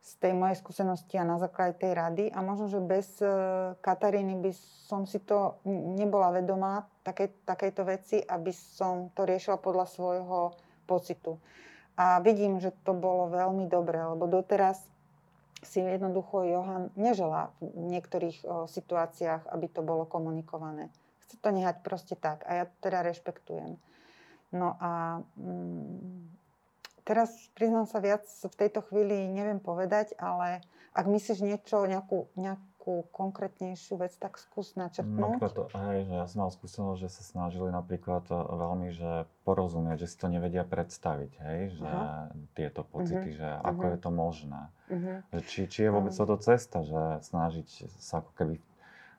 [0.00, 2.24] z tej mojej skúsenosti a na základe tej rady.
[2.30, 3.26] A možno, že bez e,
[3.82, 4.52] Kataríny by
[4.86, 10.54] som si to nebola vedomá, také, takejto veci, aby som to riešila podľa svojho
[10.86, 11.36] pocitu.
[11.98, 14.80] A vidím, že to bolo veľmi dobré, lebo doteraz
[15.60, 20.88] si jednoducho Johan nežela v niektorých situáciách, aby to bolo komunikované
[21.30, 23.78] chce to nehať proste tak a ja to teda rešpektujem.
[24.50, 26.26] No a mm,
[27.06, 33.06] teraz priznám sa viac v tejto chvíli neviem povedať, ale ak myslíš niečo, nejakú, nejakú
[33.14, 35.38] konkrétnejšiu vec, tak skús načrtnúť.
[35.38, 40.10] Napríklad, hej, že ja som mal skúsenosť, že sa snažili napríklad veľmi, že porozumieť, že
[40.10, 42.34] si to nevedia predstaviť, hej, že uh-huh.
[42.58, 43.38] tieto pocity, uh-huh.
[43.38, 43.92] že ako uh-huh.
[43.94, 44.62] je to možné.
[44.90, 45.16] Uh-huh.
[45.30, 46.26] Že či, či je vôbec uh-huh.
[46.26, 48.54] toto cesta, že snažiť sa ako keby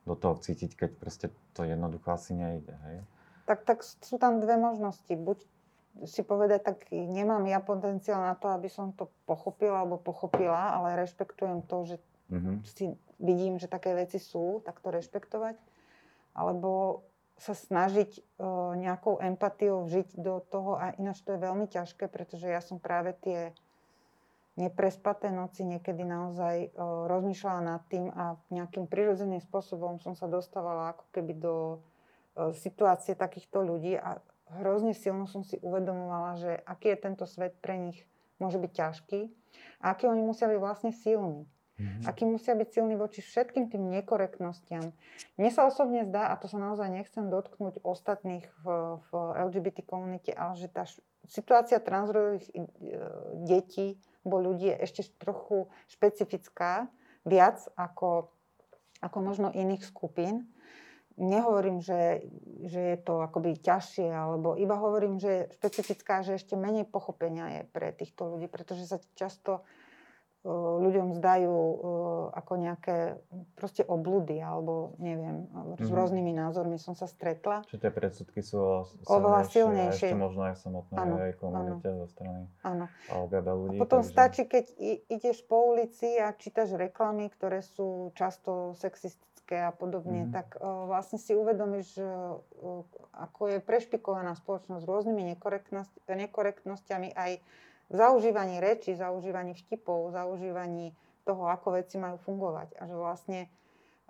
[0.02, 2.74] do toho cítiť, keď proste to jednoducho asi nejde.
[2.74, 2.96] Hej?
[3.46, 5.10] Tak, tak sú tam dve možnosti.
[5.14, 5.42] Buď
[6.08, 10.98] si povedať, tak nemám ja potenciál na to, aby som to pochopila alebo pochopila, ale
[11.04, 11.96] rešpektujem to, že
[12.32, 12.56] mm-hmm.
[12.64, 15.54] si vidím, že také veci sú, tak to rešpektovať.
[16.32, 17.04] Alebo
[17.36, 22.46] sa snažiť uh, nejakou empatiou žiť do toho a ináč to je veľmi ťažké, pretože
[22.46, 23.52] ja som práve tie
[24.56, 30.92] neprespaté noci niekedy naozaj o, rozmýšľala nad tým a nejakým prirodzeným spôsobom som sa dostávala
[30.92, 34.20] ako keby do o, situácie takýchto ľudí a
[34.60, 38.04] hrozne silno som si uvedomovala, že aký je tento svet pre nich
[38.36, 39.20] môže byť ťažký
[39.80, 41.48] a aký oni musia byť vlastne silní.
[41.82, 42.06] Mm-hmm.
[42.06, 44.94] Aký musia byť silní voči všetkým tým nekorektnostiam.
[45.34, 49.10] Mne sa osobne zdá, a to sa naozaj nechcem dotknúť ostatných v, v
[49.50, 50.86] LGBT komunite, ale že tá
[51.26, 52.58] situácia transrodových e,
[53.42, 56.86] detí bo ľudí je ešte trochu špecifická,
[57.26, 58.30] viac ako,
[59.02, 60.46] ako možno iných skupín.
[61.20, 62.24] Nehovorím, že,
[62.64, 67.60] že je to akoby ťažšie, alebo iba hovorím, že je špecifická, že ešte menej pochopenia
[67.60, 69.66] je pre týchto ľudí, pretože sa často
[70.42, 71.54] ľuďom zdajú
[72.34, 73.14] ako nejaké
[73.54, 75.46] proste oblúdy alebo neviem,
[75.78, 75.94] s mm-hmm.
[75.94, 77.62] rôznymi názormi som sa stretla.
[77.70, 78.58] Čiže tie predsudky sú
[79.06, 80.10] oveľa silnejšie.
[80.10, 82.90] Ešte možno aj v samotnej komunite zo strany ano.
[83.54, 83.78] ľudí.
[83.78, 84.10] A potom takže...
[84.10, 84.64] stačí, keď
[85.06, 90.34] ideš po ulici a čítaš reklamy, ktoré sú často sexistické a podobne, mm-hmm.
[90.34, 90.58] tak
[90.90, 92.02] vlastne si uvedomíš,
[93.14, 95.22] ako je prešpikovaná spoločnosť s rôznymi
[96.10, 97.32] nekorektnosťami aj
[97.88, 102.78] v zaužívaní reči, zaužívaní vtipov, zaužívaní toho, ako veci majú fungovať.
[102.78, 103.40] A že vlastne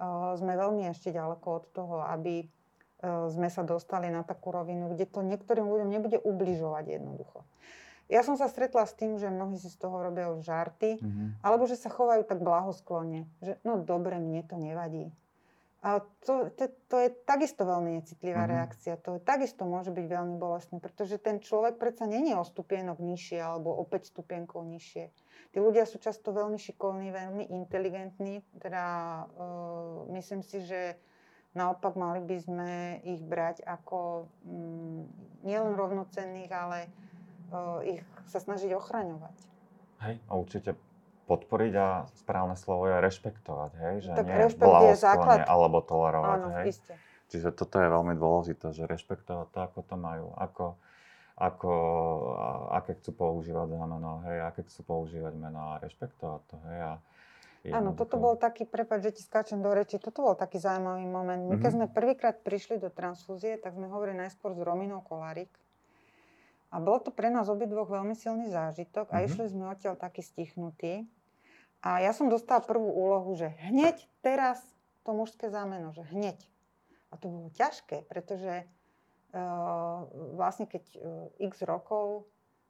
[0.01, 4.93] uh, sme veľmi ešte ďaleko od toho, aby uh, sme sa dostali na takú rovinu,
[4.93, 7.45] kde to niektorým ľuďom nebude ubližovať jednoducho.
[8.13, 11.29] Ja som sa stretla s tým, že mnohí si z toho robia už žarty, mm-hmm.
[11.41, 15.09] alebo že sa chovajú tak blahosklonne, že no dobre, mne to nevadí.
[15.83, 18.51] A to, to, to je takisto veľmi necitlivá Mhm.
[18.55, 18.95] reakcia.
[19.03, 23.43] To je, takisto môže byť veľmi bolestné, pretože ten človek predsa není o stupienok nižšie
[23.43, 25.11] alebo o 5 stupienkov nižšie.
[25.53, 28.47] Tí ľudia sú často veľmi šikovní, veľmi inteligentní.
[28.63, 28.85] Teda
[29.27, 30.95] uh, myslím si, že
[31.53, 32.71] naopak mali by sme
[33.05, 35.03] ich brať ako mm,
[35.45, 36.89] nielen rovnocenných, ale
[37.53, 39.37] uh, ich sa snažiť ochraňovať.
[40.01, 40.73] Hej, a určite
[41.27, 43.95] podporiť a správne slovo je rešpektovať, hej?
[44.05, 45.39] Že Tak nie rešpekt je blahosklone základ.
[45.47, 46.65] alebo tolerovať, Áno, hej?
[46.69, 46.95] iste.
[47.31, 50.77] Čiže toto je veľmi dôležité, že rešpektovať to, ako to majú, ako,
[51.41, 51.73] ako,
[52.77, 56.79] aké chcú používať za meno, hej, aké chcú používať meno a rešpektovať to, hej.
[56.85, 56.93] A
[57.73, 61.41] Áno, toto bol taký, prepáč, že ti skáčem do reči, toto bol taký zaujímavý moment.
[61.47, 61.77] My keď Mhm.
[61.79, 65.49] sme prvýkrát prišli do transfúzie, tak sme hovorili najskôr s Rominou Kolárik.
[66.73, 69.25] A bol to pre nás obidvoch veľmi silný zážitok a Mhm.
[69.29, 71.05] išli sme odtiaľ taký stichnutí.
[71.83, 74.63] A ja som dostala prvú úlohu, že hneď teraz
[75.03, 76.39] to mužské zámeno, že hneď.
[77.11, 78.65] A to bolo ťažké, pretože
[79.35, 81.03] uh, vlastne keď uh,
[81.43, 82.25] x rokov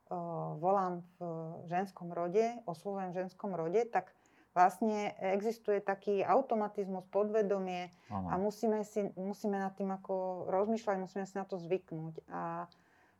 [0.08, 1.22] uh, volám v
[1.68, 4.10] ženskom rode, oslovujem v ženskom rode, tak
[4.52, 8.28] vlastne existuje taký automatizmus, podvedomie Áno.
[8.28, 12.20] a musíme, si, musíme nad tým ako rozmýšľať, musíme si na to zvyknúť.
[12.28, 12.68] A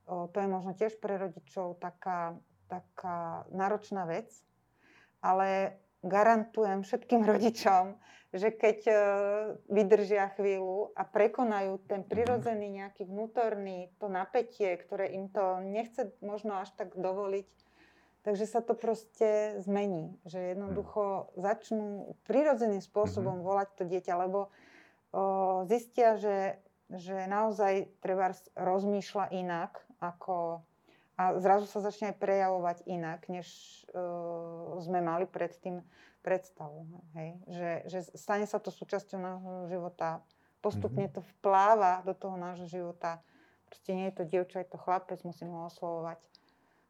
[0.07, 2.37] to je možno tiež pre rodičov taká,
[2.67, 4.29] taká náročná vec,
[5.23, 7.97] ale garantujem všetkým rodičom,
[8.33, 8.95] že keď e,
[9.69, 16.65] vydržia chvíľu a prekonajú ten prirodzený nejaký vnútorný, to napätie, ktoré im to nechce možno
[16.65, 17.49] až tak dovoliť,
[18.25, 20.17] takže sa to proste zmení.
[20.25, 26.57] Že jednoducho začnú prirodzeným spôsobom volať to dieťa, lebo o, zistia, že,
[26.89, 30.67] že naozaj treba rozmýšľa inak, ako,
[31.15, 33.47] a zrazu sa začne aj prejavovať inak, než
[33.95, 35.87] uh, sme mali predtým
[36.27, 36.87] predstavu.
[37.15, 37.31] Hej?
[37.47, 40.23] Že, že stane sa to súčasťou nášho života.
[40.63, 43.23] Postupne to vpláva do toho nášho života.
[43.67, 46.23] Proste nie je to dievča, je to chlapec, musím ho oslovovať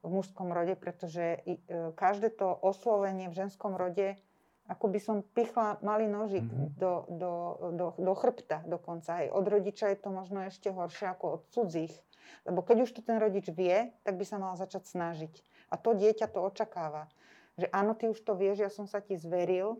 [0.02, 1.58] v mužskom rode, pretože e,
[1.94, 4.18] každé to oslovenie v ženskom rode,
[4.66, 6.74] ako by som pichla malý nožik Mhm.
[6.78, 7.32] do, do,
[7.72, 9.22] do, do chrbta dokonca.
[9.22, 11.94] Aj od rodiča je to možno ešte horšie ako od cudzích.
[12.42, 15.32] Lebo keď už to ten rodič vie, tak by sa mal začať snažiť.
[15.70, 17.08] A to dieťa to očakáva.
[17.56, 19.78] Že áno, ty už to vieš, ja som sa ti zveril.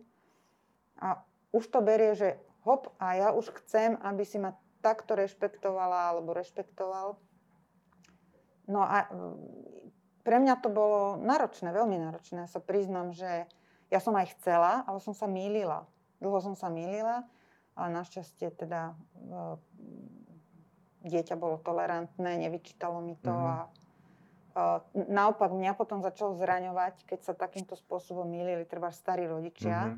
[1.01, 6.11] A už to berie, že hop, a ja už chcem, aby si ma takto rešpektovala
[6.13, 7.15] alebo rešpektoval.
[8.67, 9.35] No a mm,
[10.23, 12.47] pre mňa to bolo náročné, veľmi náročné.
[12.47, 13.47] Ja sa priznám, že
[13.91, 15.85] ja som aj chcela, ale som sa mýlila.
[16.23, 17.27] Dlho som sa mýlila,
[17.75, 18.95] ale našťastie teda e,
[21.03, 23.47] dieťa bolo tolerantné, nevyčítalo mi to Mhm.
[24.53, 24.63] a
[24.93, 29.97] naopak mňa potom začalo zraňovať, keď sa takýmto spôsobom mýlili treba starí rodičia, Mhm.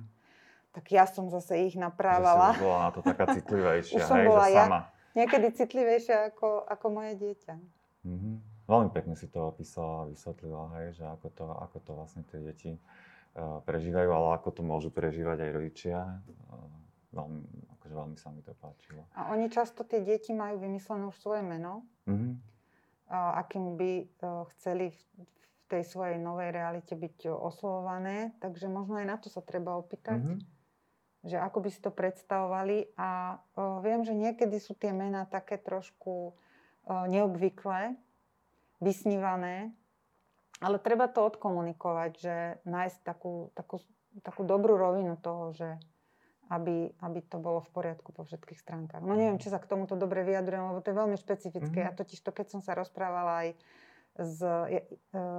[0.71, 2.55] tak ja som zase ich naprávala.
[2.55, 4.63] už bola na to taká citlivejšia, Už som hej, bola že ja.
[4.63, 4.79] sama.
[5.15, 7.53] Niekedy citlivejšia ako, ako moje dieťa.
[8.03, 8.31] Mhm.
[8.65, 12.41] Veľmi pekne si to opísala a vysvetlila, hej, že ako to, ako to vlastne tie
[12.41, 12.71] deti
[13.35, 15.97] uh, prežívajú, ale ako to môžu prežívať aj rodičia.
[16.49, 16.65] Uh,
[18.15, 19.03] veľmi sa mi to páčilo.
[19.11, 22.39] A oni často, tie deti majú vymyslené už svoje meno, Mhm.
[23.11, 24.05] a akým by e,
[24.55, 24.99] chceli v
[25.67, 28.31] tej svojej novej realite byť e, oslovované.
[28.39, 30.35] Takže možno aj na to sa treba opýtať, Mhm.
[31.27, 32.95] že ako by si to predstavovali.
[32.95, 36.33] A o, viem, že niekedy sú tie mená také trošku o,
[37.09, 37.97] neobvyklé,
[38.77, 39.73] vysnívané,
[40.61, 43.81] ale treba to odkomunikovať, že nájsť takú, takú,
[44.21, 45.81] takú dobrú rovinu toho, že
[46.49, 49.01] aby, aby to bolo v poriadku po všetkých stránkach.
[49.01, 51.79] No neviem, či sa k tomuto dobre vyjadrujem, lebo to je veľmi špecifické.
[51.81, 51.85] Mhm.
[51.87, 53.49] Ja totiž to, keď som sa rozprávala aj
[54.15, 54.85] s, ja, e,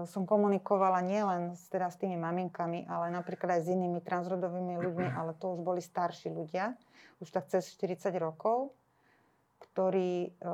[0.05, 5.09] som komunikovala nielen s, teda s tými maminkami, ale napríklad aj s inými transrodovými ľuďmi,
[5.19, 6.77] ale to už boli starší ľudia,
[7.25, 8.77] už tak cez 40 rokov,
[9.57, 10.51] ktorí e,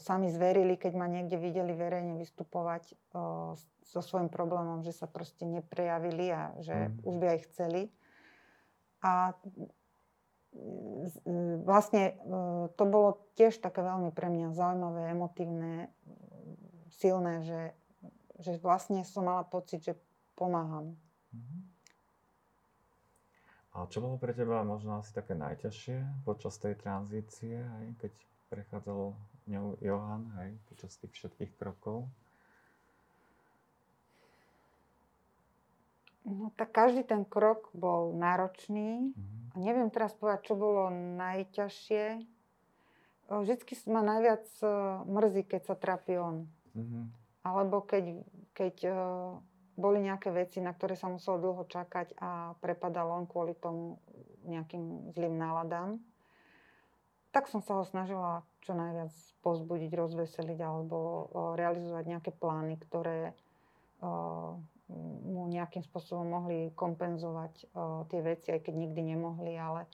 [0.00, 2.94] sa mi zverili, keď ma niekde videli verejne vystupovať e,
[3.84, 7.04] so svojím problémom, že sa proste neprejavili a že Mhm.
[7.04, 7.82] už by aj chceli.
[8.98, 9.68] A z-
[11.64, 12.14] vlastne e,
[12.74, 15.90] to bolo tiež také veľmi pre mňa zaujímavé, emotívne,
[16.98, 17.62] silné, že,
[18.42, 19.94] že vlastne som mala pocit, že
[20.34, 20.98] pomáham.
[21.34, 21.58] Mhm.
[23.78, 28.12] A čo bolo pre teba možno asi také najťažšie počas tej tranzície, hej, keď
[28.50, 29.14] prechádzal
[29.46, 32.10] ňou Johan, hej, počas tých všetkých krokov?
[36.28, 39.16] No tak každý ten krok bol náročný.
[39.16, 39.36] Mhm.
[39.52, 42.20] A neviem teraz povedať, čo bolo najťažšie.
[43.28, 44.68] Vždycky ma najviac e,
[45.04, 46.48] mrzí, keď sa trápi on.
[46.76, 47.00] Mhm.
[47.44, 48.92] Alebo keď, keď e,
[49.78, 54.02] boli nejaké veci, na ktoré sa muselo dlho čakať a prepadal on kvôli tomu
[54.48, 56.00] nejakým zlým náladám.
[57.30, 59.12] tak som sa ho snažila čo najviac
[59.44, 61.08] pozbudiť, rozveseliť alebo o,
[61.54, 63.36] realizovať nejaké plány, ktoré
[65.28, 69.84] mu nejakým spôsobom mohli kompenzovať o, tie veci, aj keď nikdy nemohli, ale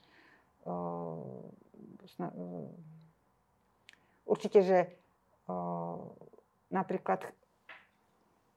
[0.66, 1.42] o,
[2.14, 2.70] sna, o,
[4.30, 4.78] určite, že
[5.50, 6.14] o,
[6.70, 7.26] napríklad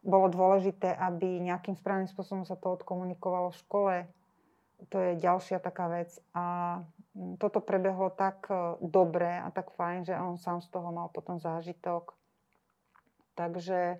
[0.05, 3.95] bolo dôležité, aby nejakým správnym spôsobom sa to odkomunikovalo v škole.
[4.93, 6.13] To je ďalšia taká vec.
[6.37, 6.79] A
[7.17, 8.45] mm, toto prebehlo tak
[8.77, 12.13] dobre a tak fajn, že on sám z toho mal potom zážitok.
[13.33, 13.97] Takže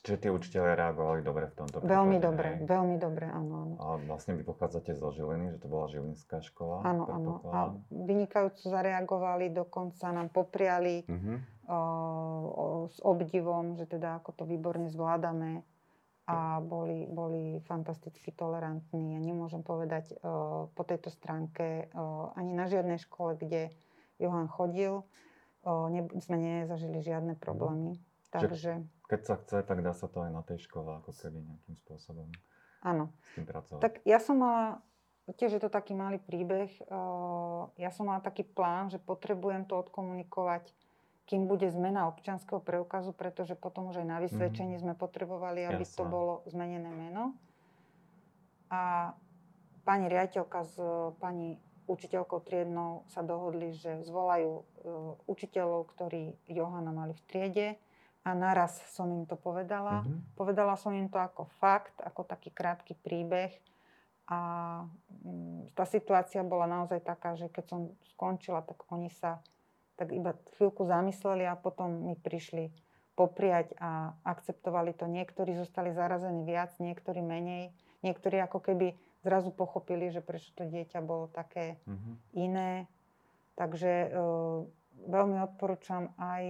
[0.00, 2.64] Čiže tí učiteľe reagovali dobre v tomto prípade, Veľmi dobre, hej?
[2.64, 3.74] veľmi dobre, áno, áno.
[3.76, 6.80] A vlastne vy pochádzate zo Žiliny, že to bola Žilinská škola?
[6.88, 7.32] Áno, áno.
[7.52, 11.36] A vynikajúco zareagovali, dokonca nám popriali uh-huh.
[11.68, 11.80] o,
[12.48, 15.68] o, s obdivom, že teda ako to výborne zvládame
[16.24, 19.18] a boli, boli fantasticky tolerantní.
[19.18, 23.68] Ja nemôžem povedať o, po tejto stránke o, ani na žiadnej škole, kde
[24.16, 25.04] Johan chodil,
[25.60, 28.00] o, ne, sme nezažili žiadne problémy.
[28.32, 28.80] Takže...
[29.10, 32.30] Keď sa chce, tak dá sa to aj na tej škole ako keby nejakým spôsobom
[32.86, 33.10] Áno.
[33.10, 33.82] s tým pracovať.
[33.82, 34.78] Tak ja som mala,
[35.34, 36.70] tiež je to taký malý príbeh,
[37.74, 40.70] ja som mala taký plán, že potrebujem to odkomunikovať,
[41.26, 44.94] kým bude zmena občianského preukazu, pretože potom už aj na vysvedčení mm-hmm.
[44.94, 45.98] sme potrebovali, aby Jasne.
[45.98, 47.34] to bolo zmenené meno.
[48.70, 49.10] A
[49.82, 50.74] pani riaditeľka s
[51.18, 51.58] pani
[51.90, 54.62] učiteľkou triednou sa dohodli, že zvolajú
[55.26, 57.66] učiteľov, ktorí Johana mali v triede
[58.30, 60.06] a naraz som im to povedala.
[60.06, 60.38] Mm-hmm.
[60.38, 63.50] Povedala som im to ako fakt, ako taký krátky príbeh.
[64.30, 64.38] A
[65.26, 67.80] mm, tá situácia bola naozaj taká, že keď som
[68.14, 69.42] skončila, tak oni sa
[69.98, 72.72] tak iba chvíľku zamysleli a potom mi prišli
[73.18, 75.04] popriať a akceptovali to.
[75.04, 77.68] Niektorí zostali zarazení viac, niektorí menej.
[78.00, 82.14] Niektorí ako keby zrazu pochopili, že prečo to dieťa bolo také mm-hmm.
[82.32, 82.88] iné.
[83.60, 84.08] Takže
[85.06, 86.44] veľmi odporúčam aj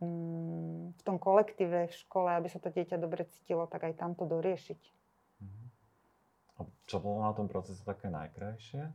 [0.00, 4.24] v tom kolektíve v škole, aby sa to dieťa dobre cítilo, tak aj tam to
[4.24, 4.80] doriešiť.
[5.42, 5.64] Mhm.
[6.56, 8.88] A čo bolo na tom procese také najkrajšie?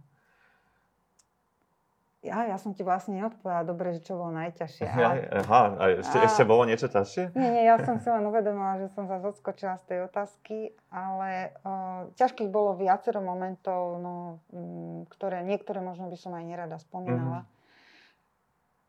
[2.25, 4.83] Ja, ja som ti vlastne neodpovedala dobre, že čo bolo najťažšie.
[4.97, 5.31] Ale...
[5.31, 6.25] Aha, a ešte, a...
[6.27, 7.37] ešte bolo niečo ťažšie?
[7.37, 10.57] Nie, nie, ja som si len uvedomila, že som sa odskočila z tej otázky,
[10.89, 14.15] ale uh, ťažkých bolo viacero momentov, no,
[14.49, 17.45] m, ktoré, niektoré možno by som aj nerada spomínala.
[17.45, 17.56] Mm-hmm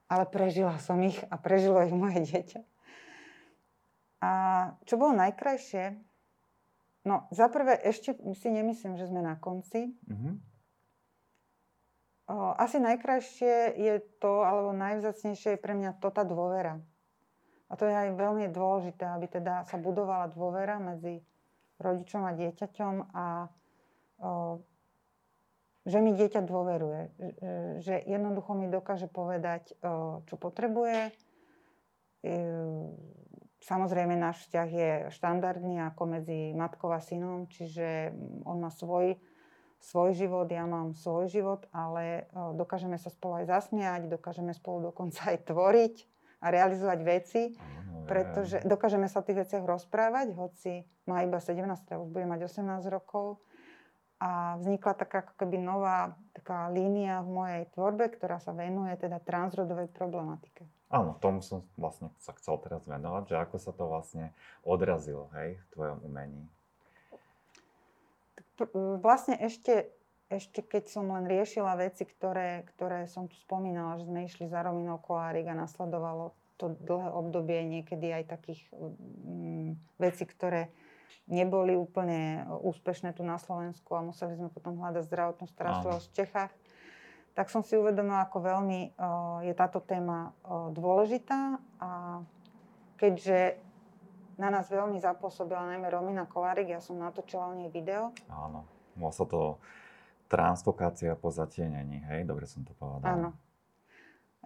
[0.08, 2.60] ale prežila som ich a prežilo ich moje dieťa.
[4.24, 4.30] A
[4.88, 5.94] čo bolo najkrajšie?
[7.06, 9.94] No, za prvé, ešte si nemyslím, že sme na konci.
[10.10, 10.34] Mm-hmm.
[12.28, 16.76] O, asi najkrajšie je to, alebo najvzácnejšie je pre mňa to tá dôvera.
[17.68, 21.24] A to je aj veľmi dôležité, aby teda sa budovala dôvera medzi
[21.80, 23.48] rodičom a dieťaťom a
[24.20, 24.60] o,
[25.86, 27.02] že mi dieťa dôveruje,
[27.84, 29.76] že jednoducho mi dokáže povedať,
[30.26, 31.14] čo potrebuje.
[33.58, 38.14] Samozrejme, náš vzťah je štandardný ako medzi matkou a synom, čiže
[38.46, 39.18] on má svoj,
[39.78, 42.26] svoj život, ja mám svoj život, ale
[42.58, 45.94] dokážeme sa spolu aj zasmiať, dokážeme spolu dokonca aj tvoriť
[46.42, 47.42] a realizovať veci,
[48.06, 51.60] pretože dokážeme sa o tých veciach rozprávať, hoci má iba 17,
[51.98, 53.42] už bude mať 18 rokov
[54.18, 59.22] a vznikla taká ako keby nová taká línia v mojej tvorbe, ktorá sa venuje teda
[59.22, 60.66] transrodovej problematike.
[60.90, 64.34] Áno, tomu som vlastne sa chcel teraz venovať, že ako sa to vlastne
[64.66, 66.48] odrazilo hej, v tvojom umení.
[68.98, 69.86] Vlastne ešte,
[70.26, 74.66] ešte keď som len riešila veci, ktoré, ktoré som tu spomínala, že sme išli za
[74.66, 80.74] Rominou Kolárik a nasledovalo to dlhé obdobie niekedy aj takých mm, vecí, ktoré
[81.28, 86.52] neboli úplne úspešné tu na Slovensku a museli sme potom hľadať zdravotnú starostlivosť v Čechách,
[87.38, 88.90] tak som si uvedomila, ako veľmi e,
[89.46, 92.18] je táto téma e, dôležitá a
[92.98, 93.62] keďže
[94.38, 98.10] na nás veľmi zapôsobila najmä Romina Kolárik, ja som natočila o nej video.
[98.26, 98.66] Áno,
[98.98, 99.62] bola sa to
[100.26, 102.26] transfokácia po zatienení, hej?
[102.26, 103.06] Dobre som to povedala.
[103.06, 103.30] Áno.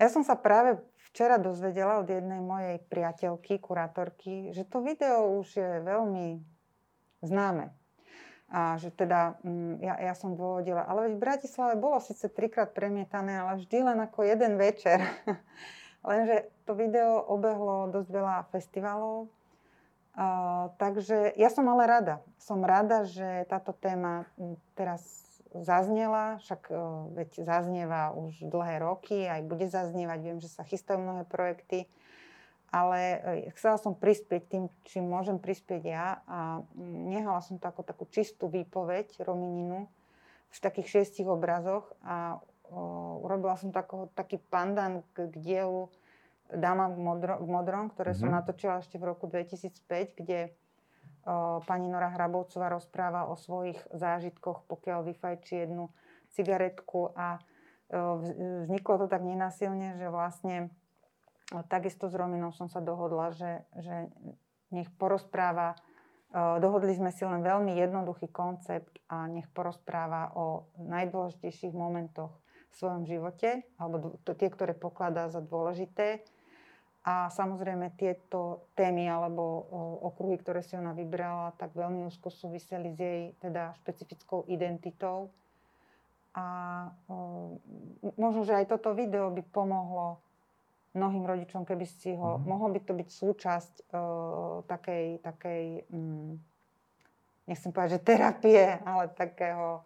[0.00, 0.80] Ja som sa práve
[1.12, 6.40] včera dozvedela od jednej mojej priateľky, kurátorky, že to video už je veľmi
[7.22, 7.72] známe.
[8.52, 12.76] A že teda, mm, ja, ja som dôvodila, ale veď v Bratislave bolo síce trikrát
[12.76, 15.00] premietané, ale vždy len ako jeden večer.
[16.08, 19.32] Lenže to video obehlo dosť veľa festivalov,
[20.12, 22.20] Uh, takže ja som ale rada.
[22.36, 25.00] Som rada, že táto téma mm, teraz
[25.56, 30.18] zaznela, však uh, veď zaznieva už dlhé roky, aj bude zaznievať.
[30.20, 31.88] Viem, že sa chystajú mnohé projekty
[32.72, 33.18] ale e,
[33.52, 38.48] chcela som prispieť tým, čím môžem prispieť ja a nehala som to ako takú čistú
[38.48, 39.92] výpoveď Romininu
[40.52, 42.40] v takých šiestich obrazoch a
[43.20, 45.92] urobila som tako, taký pandan k, k dielu
[46.52, 48.20] Dáma v, modro, v modrom, ktoré mm-hmm.
[48.20, 48.36] som mhm.
[48.36, 50.52] natočila ešte v roku 2005, kde
[51.24, 55.88] o, pani Nora Hrabovcová rozpráva o svojich zážitkoch, pokiaľ vyfajčí jednu
[56.36, 58.20] cigaretku a o,
[58.68, 60.68] vzniklo to tak nenasilne, že vlastne
[61.68, 64.08] takisto s Rominou som sa dohodla, že, že
[64.70, 65.76] nech porozpráva
[66.32, 72.32] Dohodli sme si len veľmi jednoduchý koncept a nech porozpráva o najdôležitejších momentoch
[72.72, 76.24] v svojom živote, alebo tie, ktoré pokladá za dôležité.
[77.04, 79.42] A samozrejme tieto témy alebo
[80.08, 85.28] okruhy, ktoré si ona vybrala, tak veľmi úzko súviseli s jej teda špecifickou identitou.
[86.32, 86.46] A
[87.12, 87.60] o,
[88.16, 90.24] možno, že aj toto video by pomohlo
[90.92, 92.48] mnohým rodičom, keby si ho, mm-hmm.
[92.48, 96.36] mohlo by to byť súčasť uh, takej, takej um,
[97.48, 99.82] nechcem povedať, že terapie, ale takého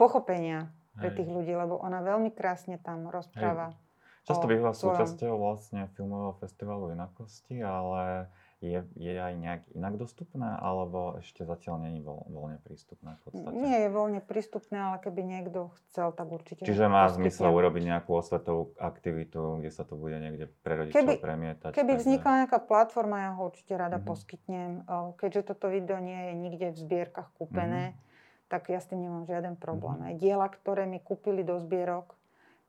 [0.00, 3.72] pochopenia pre tých ľudí, lebo ona veľmi krásne tam rozpráva.
[3.72, 3.88] Hej.
[4.28, 8.28] Často býva súčasťou vlastne filmového festivalu inakosti, ale
[8.60, 13.56] je, je aj nejak inak dostupné, alebo ešte zatiaľ není voľ, voľne prístupné v podstate?
[13.56, 16.68] Nie je voľne prístupné, ale keby niekto chcel, tak určite.
[16.68, 21.14] Čiže má zmysel urobiť nejakú osvetovú aktivitu, kde sa to bude niekde pre rodičov keby,
[21.24, 21.72] premietať?
[21.72, 22.02] Keby takže...
[22.04, 24.10] vznikla nejaká platforma, ja ho určite rada mm-hmm.
[24.12, 24.70] poskytnem.
[25.16, 28.48] Keďže toto video nie je nikde v zbierkach kúpené, mm-hmm.
[28.52, 30.04] tak ja s tým nemám žiaden problém.
[30.04, 30.10] Mm-hmm.
[30.12, 32.12] Aj diela, ktoré mi kúpili do zbierok,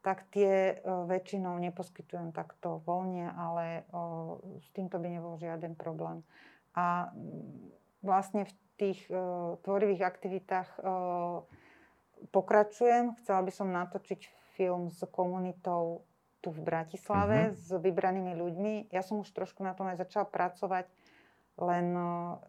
[0.02, 6.26] tak tie o, väčšinou neposkytujem takto voľne, ale o, s týmto by nebol žiaden problém.
[6.74, 7.14] A
[8.02, 10.70] vlastne v tých o, tvorivých aktivitách
[12.30, 13.18] pokračujem.
[13.22, 14.22] Chcela by som natočiť
[14.58, 16.06] film s komunitou
[16.42, 17.58] tu v Bratislave, mm-hmm.
[17.58, 18.74] s vybranými ľuďmi.
[18.90, 20.90] Ja som už trošku na tom aj začala pracovať,
[21.62, 21.94] len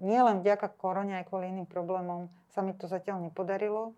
[0.01, 3.93] nie len vďaka korone, aj kvôli iným problémom sa mi to zatiaľ nepodarilo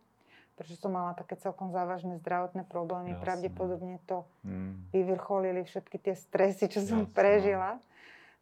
[0.54, 3.14] pretože som mala také celkom závažné zdravotné problémy.
[3.14, 3.22] Jasne.
[3.26, 4.94] Pravdepodobne to mm.
[4.94, 7.14] vyvrcholili všetky tie stresy, čo som Jasne.
[7.14, 7.70] prežila.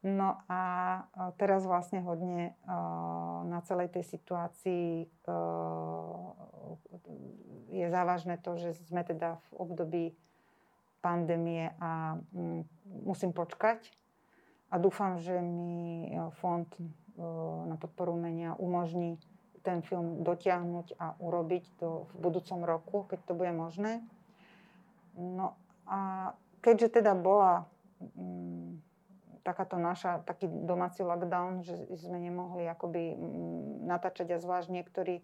[0.02, 0.60] No a
[1.38, 2.58] teraz vlastne hodne
[3.46, 5.06] na celej tej situácii
[7.70, 10.04] je závažné to, že sme teda v období
[10.98, 12.66] pandémie a mm,
[13.06, 13.94] musím počkať.
[14.74, 16.10] A dúfam, že mi
[16.42, 16.66] fond
[17.70, 19.22] na podporu umenia umožní
[19.62, 24.02] ten film dotiahnuť a urobiť to v budúcom roku, keď to bude možné.
[25.18, 25.54] No
[25.86, 26.32] a
[26.62, 27.66] keďže teda bola
[28.02, 28.78] mm,
[29.42, 35.22] takáto naša, taký domáci lockdown, že sme nemohli akoby mm, natáčať a zvlášť niektorí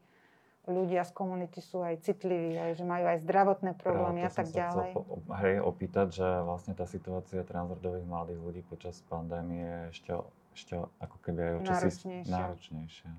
[0.68, 4.92] ľudia z komunity sú aj citliví, aj, že majú aj zdravotné problémy a tak ďalej.
[4.92, 10.12] Po, hej, opýtať, že vlastne tá situácia transrodových mladých ľudí počas pandémie je ešte,
[10.52, 12.28] ešte ako keby aj náročnejšia.
[12.28, 13.10] náročnejšia.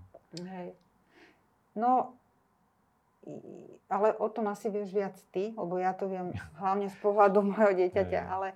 [0.46, 0.70] Hej.
[1.78, 2.18] No,
[3.90, 7.74] ale o tom asi vieš viac ty, lebo ja to viem hlavne z pohľadu mojho
[7.78, 8.54] dieťaťa, ale...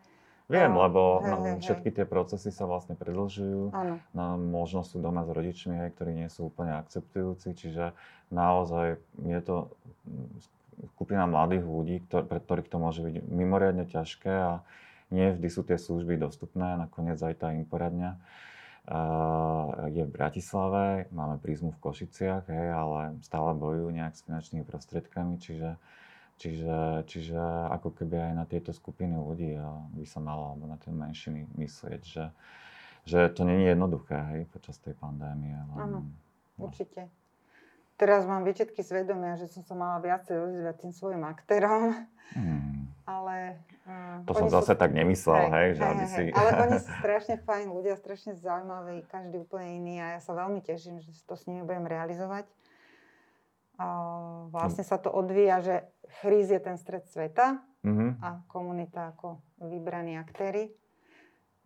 [0.52, 3.72] Viem, no, lebo hej, no, hej, všetky tie procesy sa vlastne predlžujú.
[3.72, 3.96] Áno.
[4.12, 7.96] No, možno sú doma s rodičmi, hej, ktorí nie sú úplne akceptujúci, čiže
[8.28, 9.72] naozaj je to
[10.94, 14.54] skupina mladých ľudí, ktor- pre ktorých to môže byť mimoriadne ťažké a
[15.16, 18.20] nie vždy sú tie služby dostupné, nakoniec aj tá im poradňa
[19.88, 25.40] je v Bratislave, máme prízmu v Košiciach, hej, ale stále bojujú nejak s finančnými prostriedkami,
[25.40, 25.80] čiže,
[26.36, 27.40] čiže, čiže
[27.72, 29.56] ako keby aj na tieto skupiny ľudí
[29.96, 32.26] by sa malo, alebo na tie menšiny myslieť, že,
[33.08, 35.56] že to je jednoduché hej, počas tej pandémie.
[35.80, 36.04] Áno,
[36.60, 36.68] no.
[36.68, 37.08] určite.
[37.96, 42.04] Teraz mám výčetky svedomia, že som sa mala viacej ozývať tým svojim aktérom,
[42.36, 43.08] hmm.
[43.08, 43.64] ale
[44.24, 44.80] to som zase sú...
[44.80, 46.12] tak nemyslel, hej, hej, že hej, aby hej.
[46.16, 46.24] si...
[46.32, 50.64] Ale oni sú strašne fajn ľudia, strašne zaujímaví, každý úplne iný a ja sa veľmi
[50.64, 52.48] teším, že to s nimi budem realizovať.
[53.76, 53.88] A
[54.54, 55.76] vlastne sa to odvíja, že
[56.22, 58.22] chríz je ten stred sveta mm-hmm.
[58.22, 60.72] a komunita ako vybraní aktéry.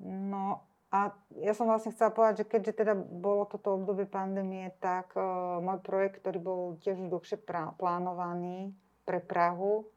[0.01, 1.11] No a
[1.43, 5.83] ja som vlastne chcela povedať, že keďže teda bolo toto obdobie pandémie, tak uh, môj
[5.83, 7.43] projekt, ktorý bol tiež dlhšie
[7.75, 8.71] plánovaný
[9.03, 9.91] pre Prahu,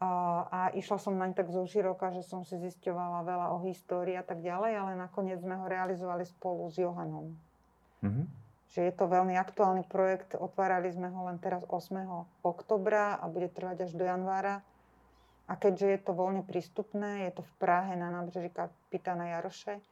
[0.00, 4.24] a išla som naň tak zo široka, že som si zisťovala veľa o histórii a
[4.24, 7.36] tak ďalej, ale nakoniec sme ho realizovali spolu s Johanom.
[8.00, 8.26] Mm-hmm.
[8.72, 12.00] Že je to veľmi aktuálny projekt, otvárali sme ho len teraz 8.
[12.40, 14.64] oktobra a bude trvať až do januára.
[15.50, 19.84] A keďže je to voľne prístupné, je to v Prahe na nábreží Kapitána Jaroše,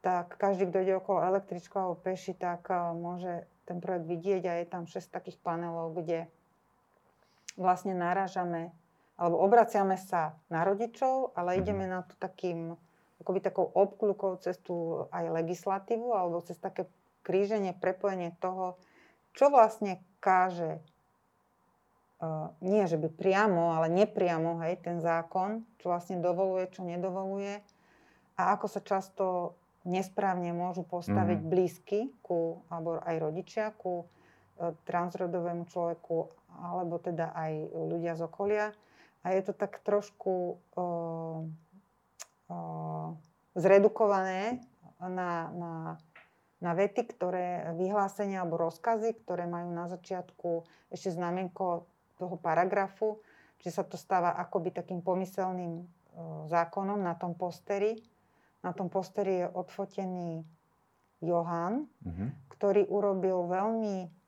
[0.00, 2.66] tak každý, kto ide okolo električkou alebo peši, tak
[2.98, 6.26] môže ten projekt vidieť a je tam 6 takých panelov, kde
[7.60, 8.72] vlastne narážame
[9.20, 11.58] alebo obraciame sa na rodičov, ale mhm.
[11.60, 12.74] ideme na to takým,
[13.20, 16.88] akoby takou obkľukou cez tú aj legislatívu, alebo cez také
[17.20, 18.80] kríženie, prepojenie toho,
[19.36, 20.80] čo vlastne káže
[22.60, 27.64] nie že by priamo, ale nepriamo, hej, ten zákon, čo vlastne dovoluje, čo nedovoluje
[28.36, 29.56] a ako sa často
[29.88, 31.48] nesprávne môžu postaviť mm.
[31.48, 34.06] blízky ku, alebo aj rodičia ku e,
[34.84, 36.16] transrodovému človeku,
[36.60, 38.76] alebo teda aj ľudia z okolia.
[39.20, 41.44] A je to tak trošku uh,
[42.48, 43.08] uh,
[43.52, 44.64] zredukované
[45.00, 45.72] na, na
[46.60, 51.88] na vety, ktoré vyhlásenia alebo rozkazy, ktoré majú na začiatku ešte znamenko
[52.20, 53.24] toho paragrafu,
[53.64, 55.84] že sa to stáva akoby takým pomyselným e,
[56.52, 57.96] zákonom na tom posteri.
[58.60, 60.44] Na tom posteri je odfotený
[61.24, 62.28] Johan, mm-hmm.
[62.52, 64.19] ktorý urobil veľmi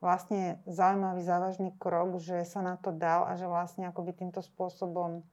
[0.00, 5.24] vlastne zaujímavý, závažný krok, že sa na to dal a že vlastne akoby týmto spôsobom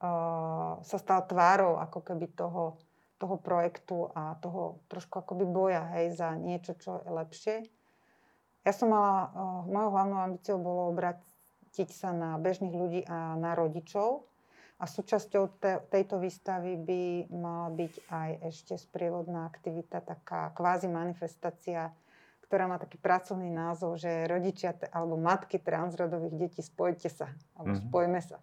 [0.00, 2.80] uh, sa stal tvárou ako keby toho
[3.18, 7.56] toho projektu a toho trošku akoby boja hej, za niečo, čo je lepšie.
[8.62, 13.58] Ja som mala, uh, mojou hlavnou ambíciou bolo obrátiť sa na bežných ľudí a na
[13.58, 14.22] rodičov.
[14.78, 17.02] A súčasťou te, tejto výstavy by
[17.34, 21.90] mala byť aj ešte sprievodná aktivita, taká kvázi manifestácia,
[22.48, 27.88] ktorá má taký pracovný názov, že rodičia alebo matky transrodových detí, spojte sa, alebo mm-hmm.
[27.92, 28.40] spojme sa.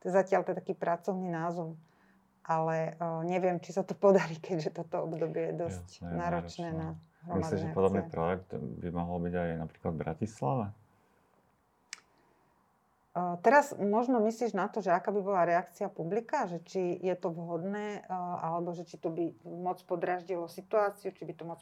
[0.00, 1.74] To je zatiaľ to je taký pracovný názov
[2.48, 6.88] ale uh, neviem, či sa to podarí, keďže toto obdobie je dosť Jasne, náročné na
[7.28, 10.66] Myslíš, že podobný projekt by mohol byť aj napríklad v Bratislave?
[13.42, 17.34] Teraz možno myslíš na to, že aká by bola reakcia publika, že či je to
[17.34, 21.58] vhodné, alebo že či to by moc podráždilo situáciu, či by to moc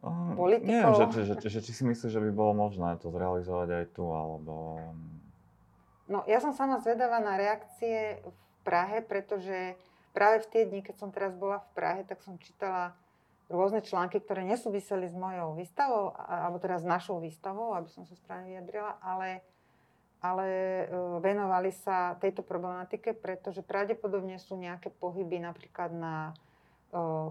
[0.00, 0.68] podráždilo politikov?
[0.68, 3.84] Nie, že, že, že, že či si myslíš, že by bolo možné to zrealizovať aj
[3.92, 4.80] tu, alebo...
[6.10, 9.78] No, ja som sama zvedavá na reakcie v Prahe, pretože
[10.10, 12.96] práve v tie dni, keď som teraz bola v Prahe, tak som čítala
[13.50, 18.14] rôzne články, ktoré nesúviseli s mojou výstavou, alebo teda s našou výstavou, aby som sa
[18.14, 19.42] správne vyjadrila, ale,
[20.22, 20.84] ale e,
[21.18, 26.14] venovali sa tejto problematike, pretože pravdepodobne sú nejaké pohyby napríklad na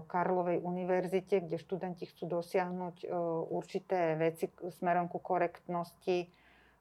[0.08, 3.12] Karlovej univerzite, kde študenti chcú dosiahnuť
[3.52, 4.48] určité veci
[4.80, 6.32] smerom ku korektnosti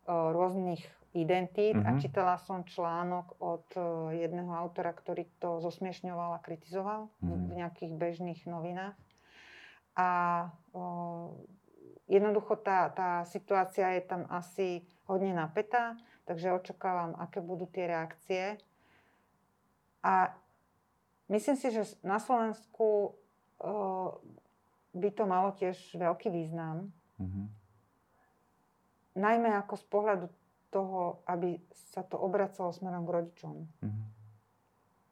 [0.07, 0.80] rôznych
[1.13, 1.89] identít mm-hmm.
[1.89, 1.99] a mhm.
[1.99, 3.65] čítala som článok od
[4.13, 7.45] jedného autora, ktorý to zosmiešňoval a kritizoval mm-hmm.
[7.49, 8.95] v nejakých bežných novinách.
[9.97, 10.09] A
[10.71, 11.36] o,
[12.07, 15.97] jednoducho tá, tá situácia je tam asi hodne napätá,
[16.30, 18.43] takže očakávam, aké budú tie reakcie.
[20.05, 20.32] A
[21.30, 23.13] myslím si, že na Slovensku o,
[24.93, 26.89] by to malo tiež veľký význam.
[27.21, 27.45] Mm-hmm.
[29.19, 30.25] Najmä ako z pohľadu
[30.69, 31.57] toho, aby
[31.93, 33.55] sa to obracalo smerom k rodičom.
[33.86, 34.05] Mm-hmm.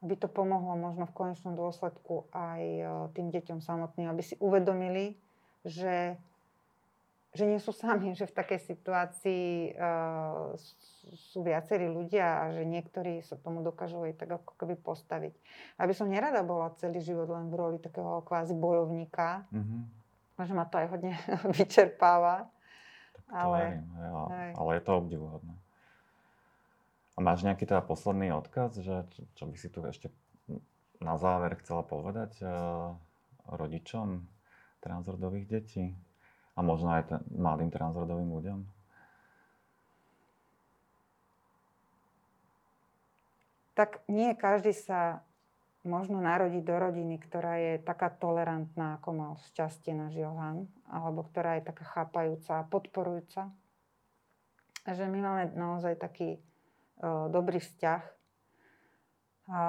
[0.06, 2.84] Aby to pomohlo možno v konečnom dôsledku aj e,
[3.18, 5.18] tým deťom samotným, aby si uvedomili,
[5.66, 6.14] že,
[7.36, 10.56] že nie sú sami, že v takej situácii uh,
[11.12, 15.34] sú viacerí ľudia a že niektorí sa tomu dokážu aj tak ako keby postaviť.
[15.76, 19.44] Aby som nerada bola celý život len v roli takého kvázi bojovníka.
[19.52, 19.80] Mm-hmm.
[20.40, 21.12] Možno ma to aj hodne
[21.58, 22.48] vyčerpáva.
[23.28, 25.54] Ale, verím, ja, ale je to obdivuhodné.
[27.12, 30.08] A máš nejaký teda posledný odkaz, že čo, čo by si tu ešte
[31.04, 32.96] na záver chcela povedať uh,
[33.52, 34.24] rodičom
[34.80, 35.92] transrodových detí
[36.58, 38.58] a možno aj ten, mladým transrodovým ľuďom?
[43.78, 45.22] Tak nie každý sa
[45.86, 51.62] možno narodiť do rodiny, ktorá je taká tolerantná, ako mal šťastie náš Johan, alebo ktorá
[51.62, 53.54] je taká chápajúca a podporujúca.
[54.82, 56.42] A že my máme naozaj taký
[56.98, 58.02] uh, dobrý vzťah.
[59.54, 59.60] A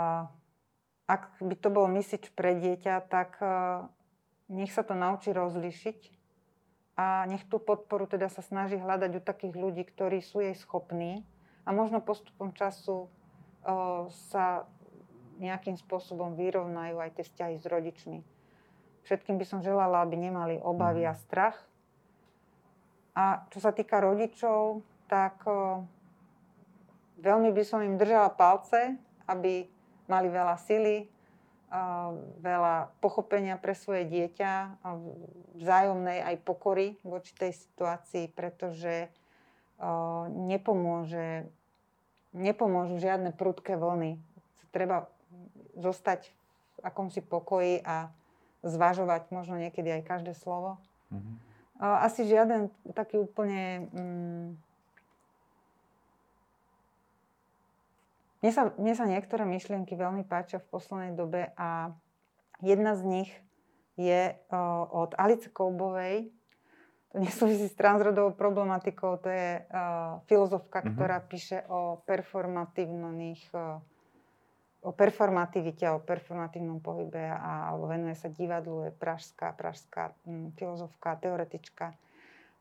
[1.05, 3.85] ak by to bol mysič pre dieťa, tak uh,
[4.49, 6.18] nech sa to naučí rozlišiť
[6.99, 11.23] a nech tú podporu teda sa snaží hľadať u takých ľudí, ktorí sú jej schopní
[11.63, 14.67] a možno postupom času uh, sa
[15.39, 18.19] nejakým spôsobom vyrovnajú aj tie vzťahy s rodičmi.
[19.07, 21.21] Všetkým by som želala, aby nemali obavy a mhm.
[21.23, 21.57] strach.
[23.15, 25.83] A čo sa týka rodičov, tak o,
[27.19, 28.95] veľmi by som im držala palce,
[29.27, 29.67] aby
[30.07, 31.09] mali veľa sily,
[32.41, 34.81] veľa pochopenia pre svoje dieťa,
[35.57, 39.09] vzájomnej aj pokory voči tej situácii, pretože
[40.33, 41.45] nepomôže,
[42.33, 44.17] nepomôžu žiadne prudké vlny.
[44.73, 45.09] Treba
[45.77, 46.29] zostať
[46.77, 48.09] v akomsi pokoji a
[48.65, 50.81] zvažovať možno niekedy aj každé slovo.
[51.13, 51.35] Mm-hmm.
[51.79, 53.87] Asi žiaden taký úplne...
[53.93, 54.68] Mm,
[58.41, 61.91] mne, sa, mne sa niektoré myšlienky veľmi páčia v poslednej dobe a
[62.63, 63.31] jedna z nich
[63.99, 64.31] je
[64.95, 66.31] od Alice Koubovej,
[67.09, 70.93] to nesúvisí s transrodovou problematikou, to je uh, filozofka, mm-hmm.
[70.93, 73.81] ktorá píše o performatívnych uh,
[74.79, 81.19] o performativite, o performatívnom pohybe a, alebo venuje sa divadlu, je pražská, pražská hm, filozofka,
[81.19, 81.91] teoretička.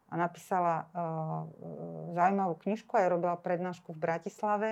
[0.09, 1.47] A napísala uh,
[2.17, 4.71] zaujímavú knižku aj robila prednášku v Bratislave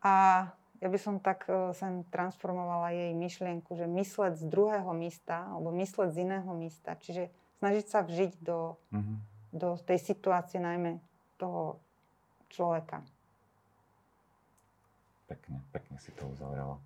[0.00, 0.46] a
[0.80, 5.70] ja by som tak uh, sem transformovala jej myšlienku, že mysleť z druhého místa alebo
[5.76, 7.28] mysleť z iného místa, čiže
[7.60, 9.16] snažiť sa vžiť do, uh-huh.
[9.52, 10.96] do tej situácie najmä
[11.36, 11.76] toho
[12.48, 13.04] človeka.
[15.28, 16.80] Pekne, pekne si to uzavrela.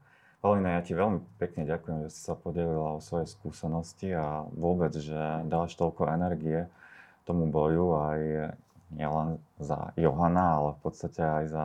[0.45, 4.93] Paulina, ja ti veľmi pekne ďakujem, že si sa podelila o svoje skúsenosti a vôbec,
[4.93, 6.69] že dáš toľko energie
[7.25, 8.21] tomu boju aj
[8.93, 11.65] nielen za Johana, ale v podstate aj za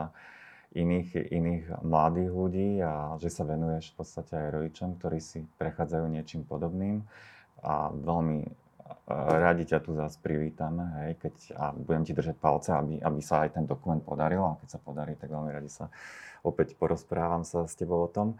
[0.70, 6.06] iných, iných mladých ľudí a že sa venuješ v podstate aj rodičom, ktorí si prechádzajú
[6.06, 7.02] niečím podobným.
[7.60, 8.46] A veľmi
[9.10, 13.46] radi ťa tu zase privítame, hej, keď, a budem ti držať palce, aby, aby sa
[13.46, 15.90] aj ten dokument podaril a keď sa podarí, tak veľmi radi sa
[16.46, 18.38] opäť porozprávam sa s tebou o tom.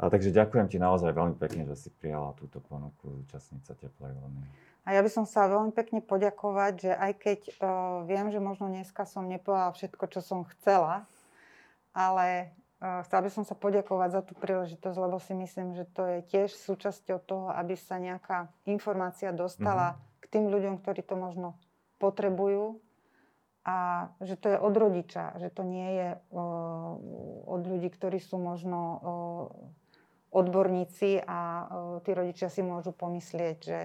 [0.00, 4.10] A takže ďakujem ti naozaj veľmi pekne, že si prijala túto ponuku zúčastniť sa teplej
[4.10, 4.44] vlny.
[4.82, 8.66] A ja by som sa veľmi pekne poďakovať, že aj keď uh, viem, že možno
[8.66, 11.06] dneska som nepovedala všetko, čo som chcela,
[11.92, 16.02] ale uh, chcela by som sa poďakovať za tú príležitosť, lebo si myslím, že to
[16.08, 20.04] je tiež súčasťou toho, aby sa nejaká informácia dostala mm-hmm.
[20.20, 21.54] k tým ľuďom, ktorí to možno
[22.02, 22.82] potrebujú
[23.62, 26.98] a že to je od rodiča, že to nie je uh,
[27.46, 29.02] od ľudí, ktorí sú možno uh,
[30.34, 31.66] odborníci a uh,
[32.02, 33.80] tí rodičia si môžu pomyslieť, že,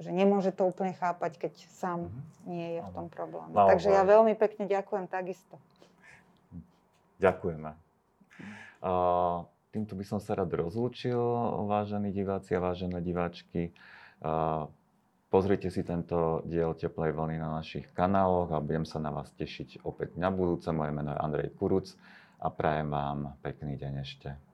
[0.00, 2.48] že nemôže to úplne chápať, keď sám mm-hmm.
[2.48, 3.52] nie je v tom probléme.
[3.52, 5.60] No, Takže ja veľmi pekne ďakujem takisto.
[7.16, 7.70] Ďakujeme.
[9.72, 11.20] Týmto by som sa rád rozlúčil,
[11.68, 13.76] vážení diváci a vážené diváčky.
[15.26, 19.84] Pozrite si tento diel Teplej vlny na našich kanáloch a budem sa na vás tešiť
[19.84, 20.70] opäť na budúce.
[20.70, 21.92] Moje meno je Andrej Kuruc
[22.40, 24.45] a prajem vám pekný deň ešte.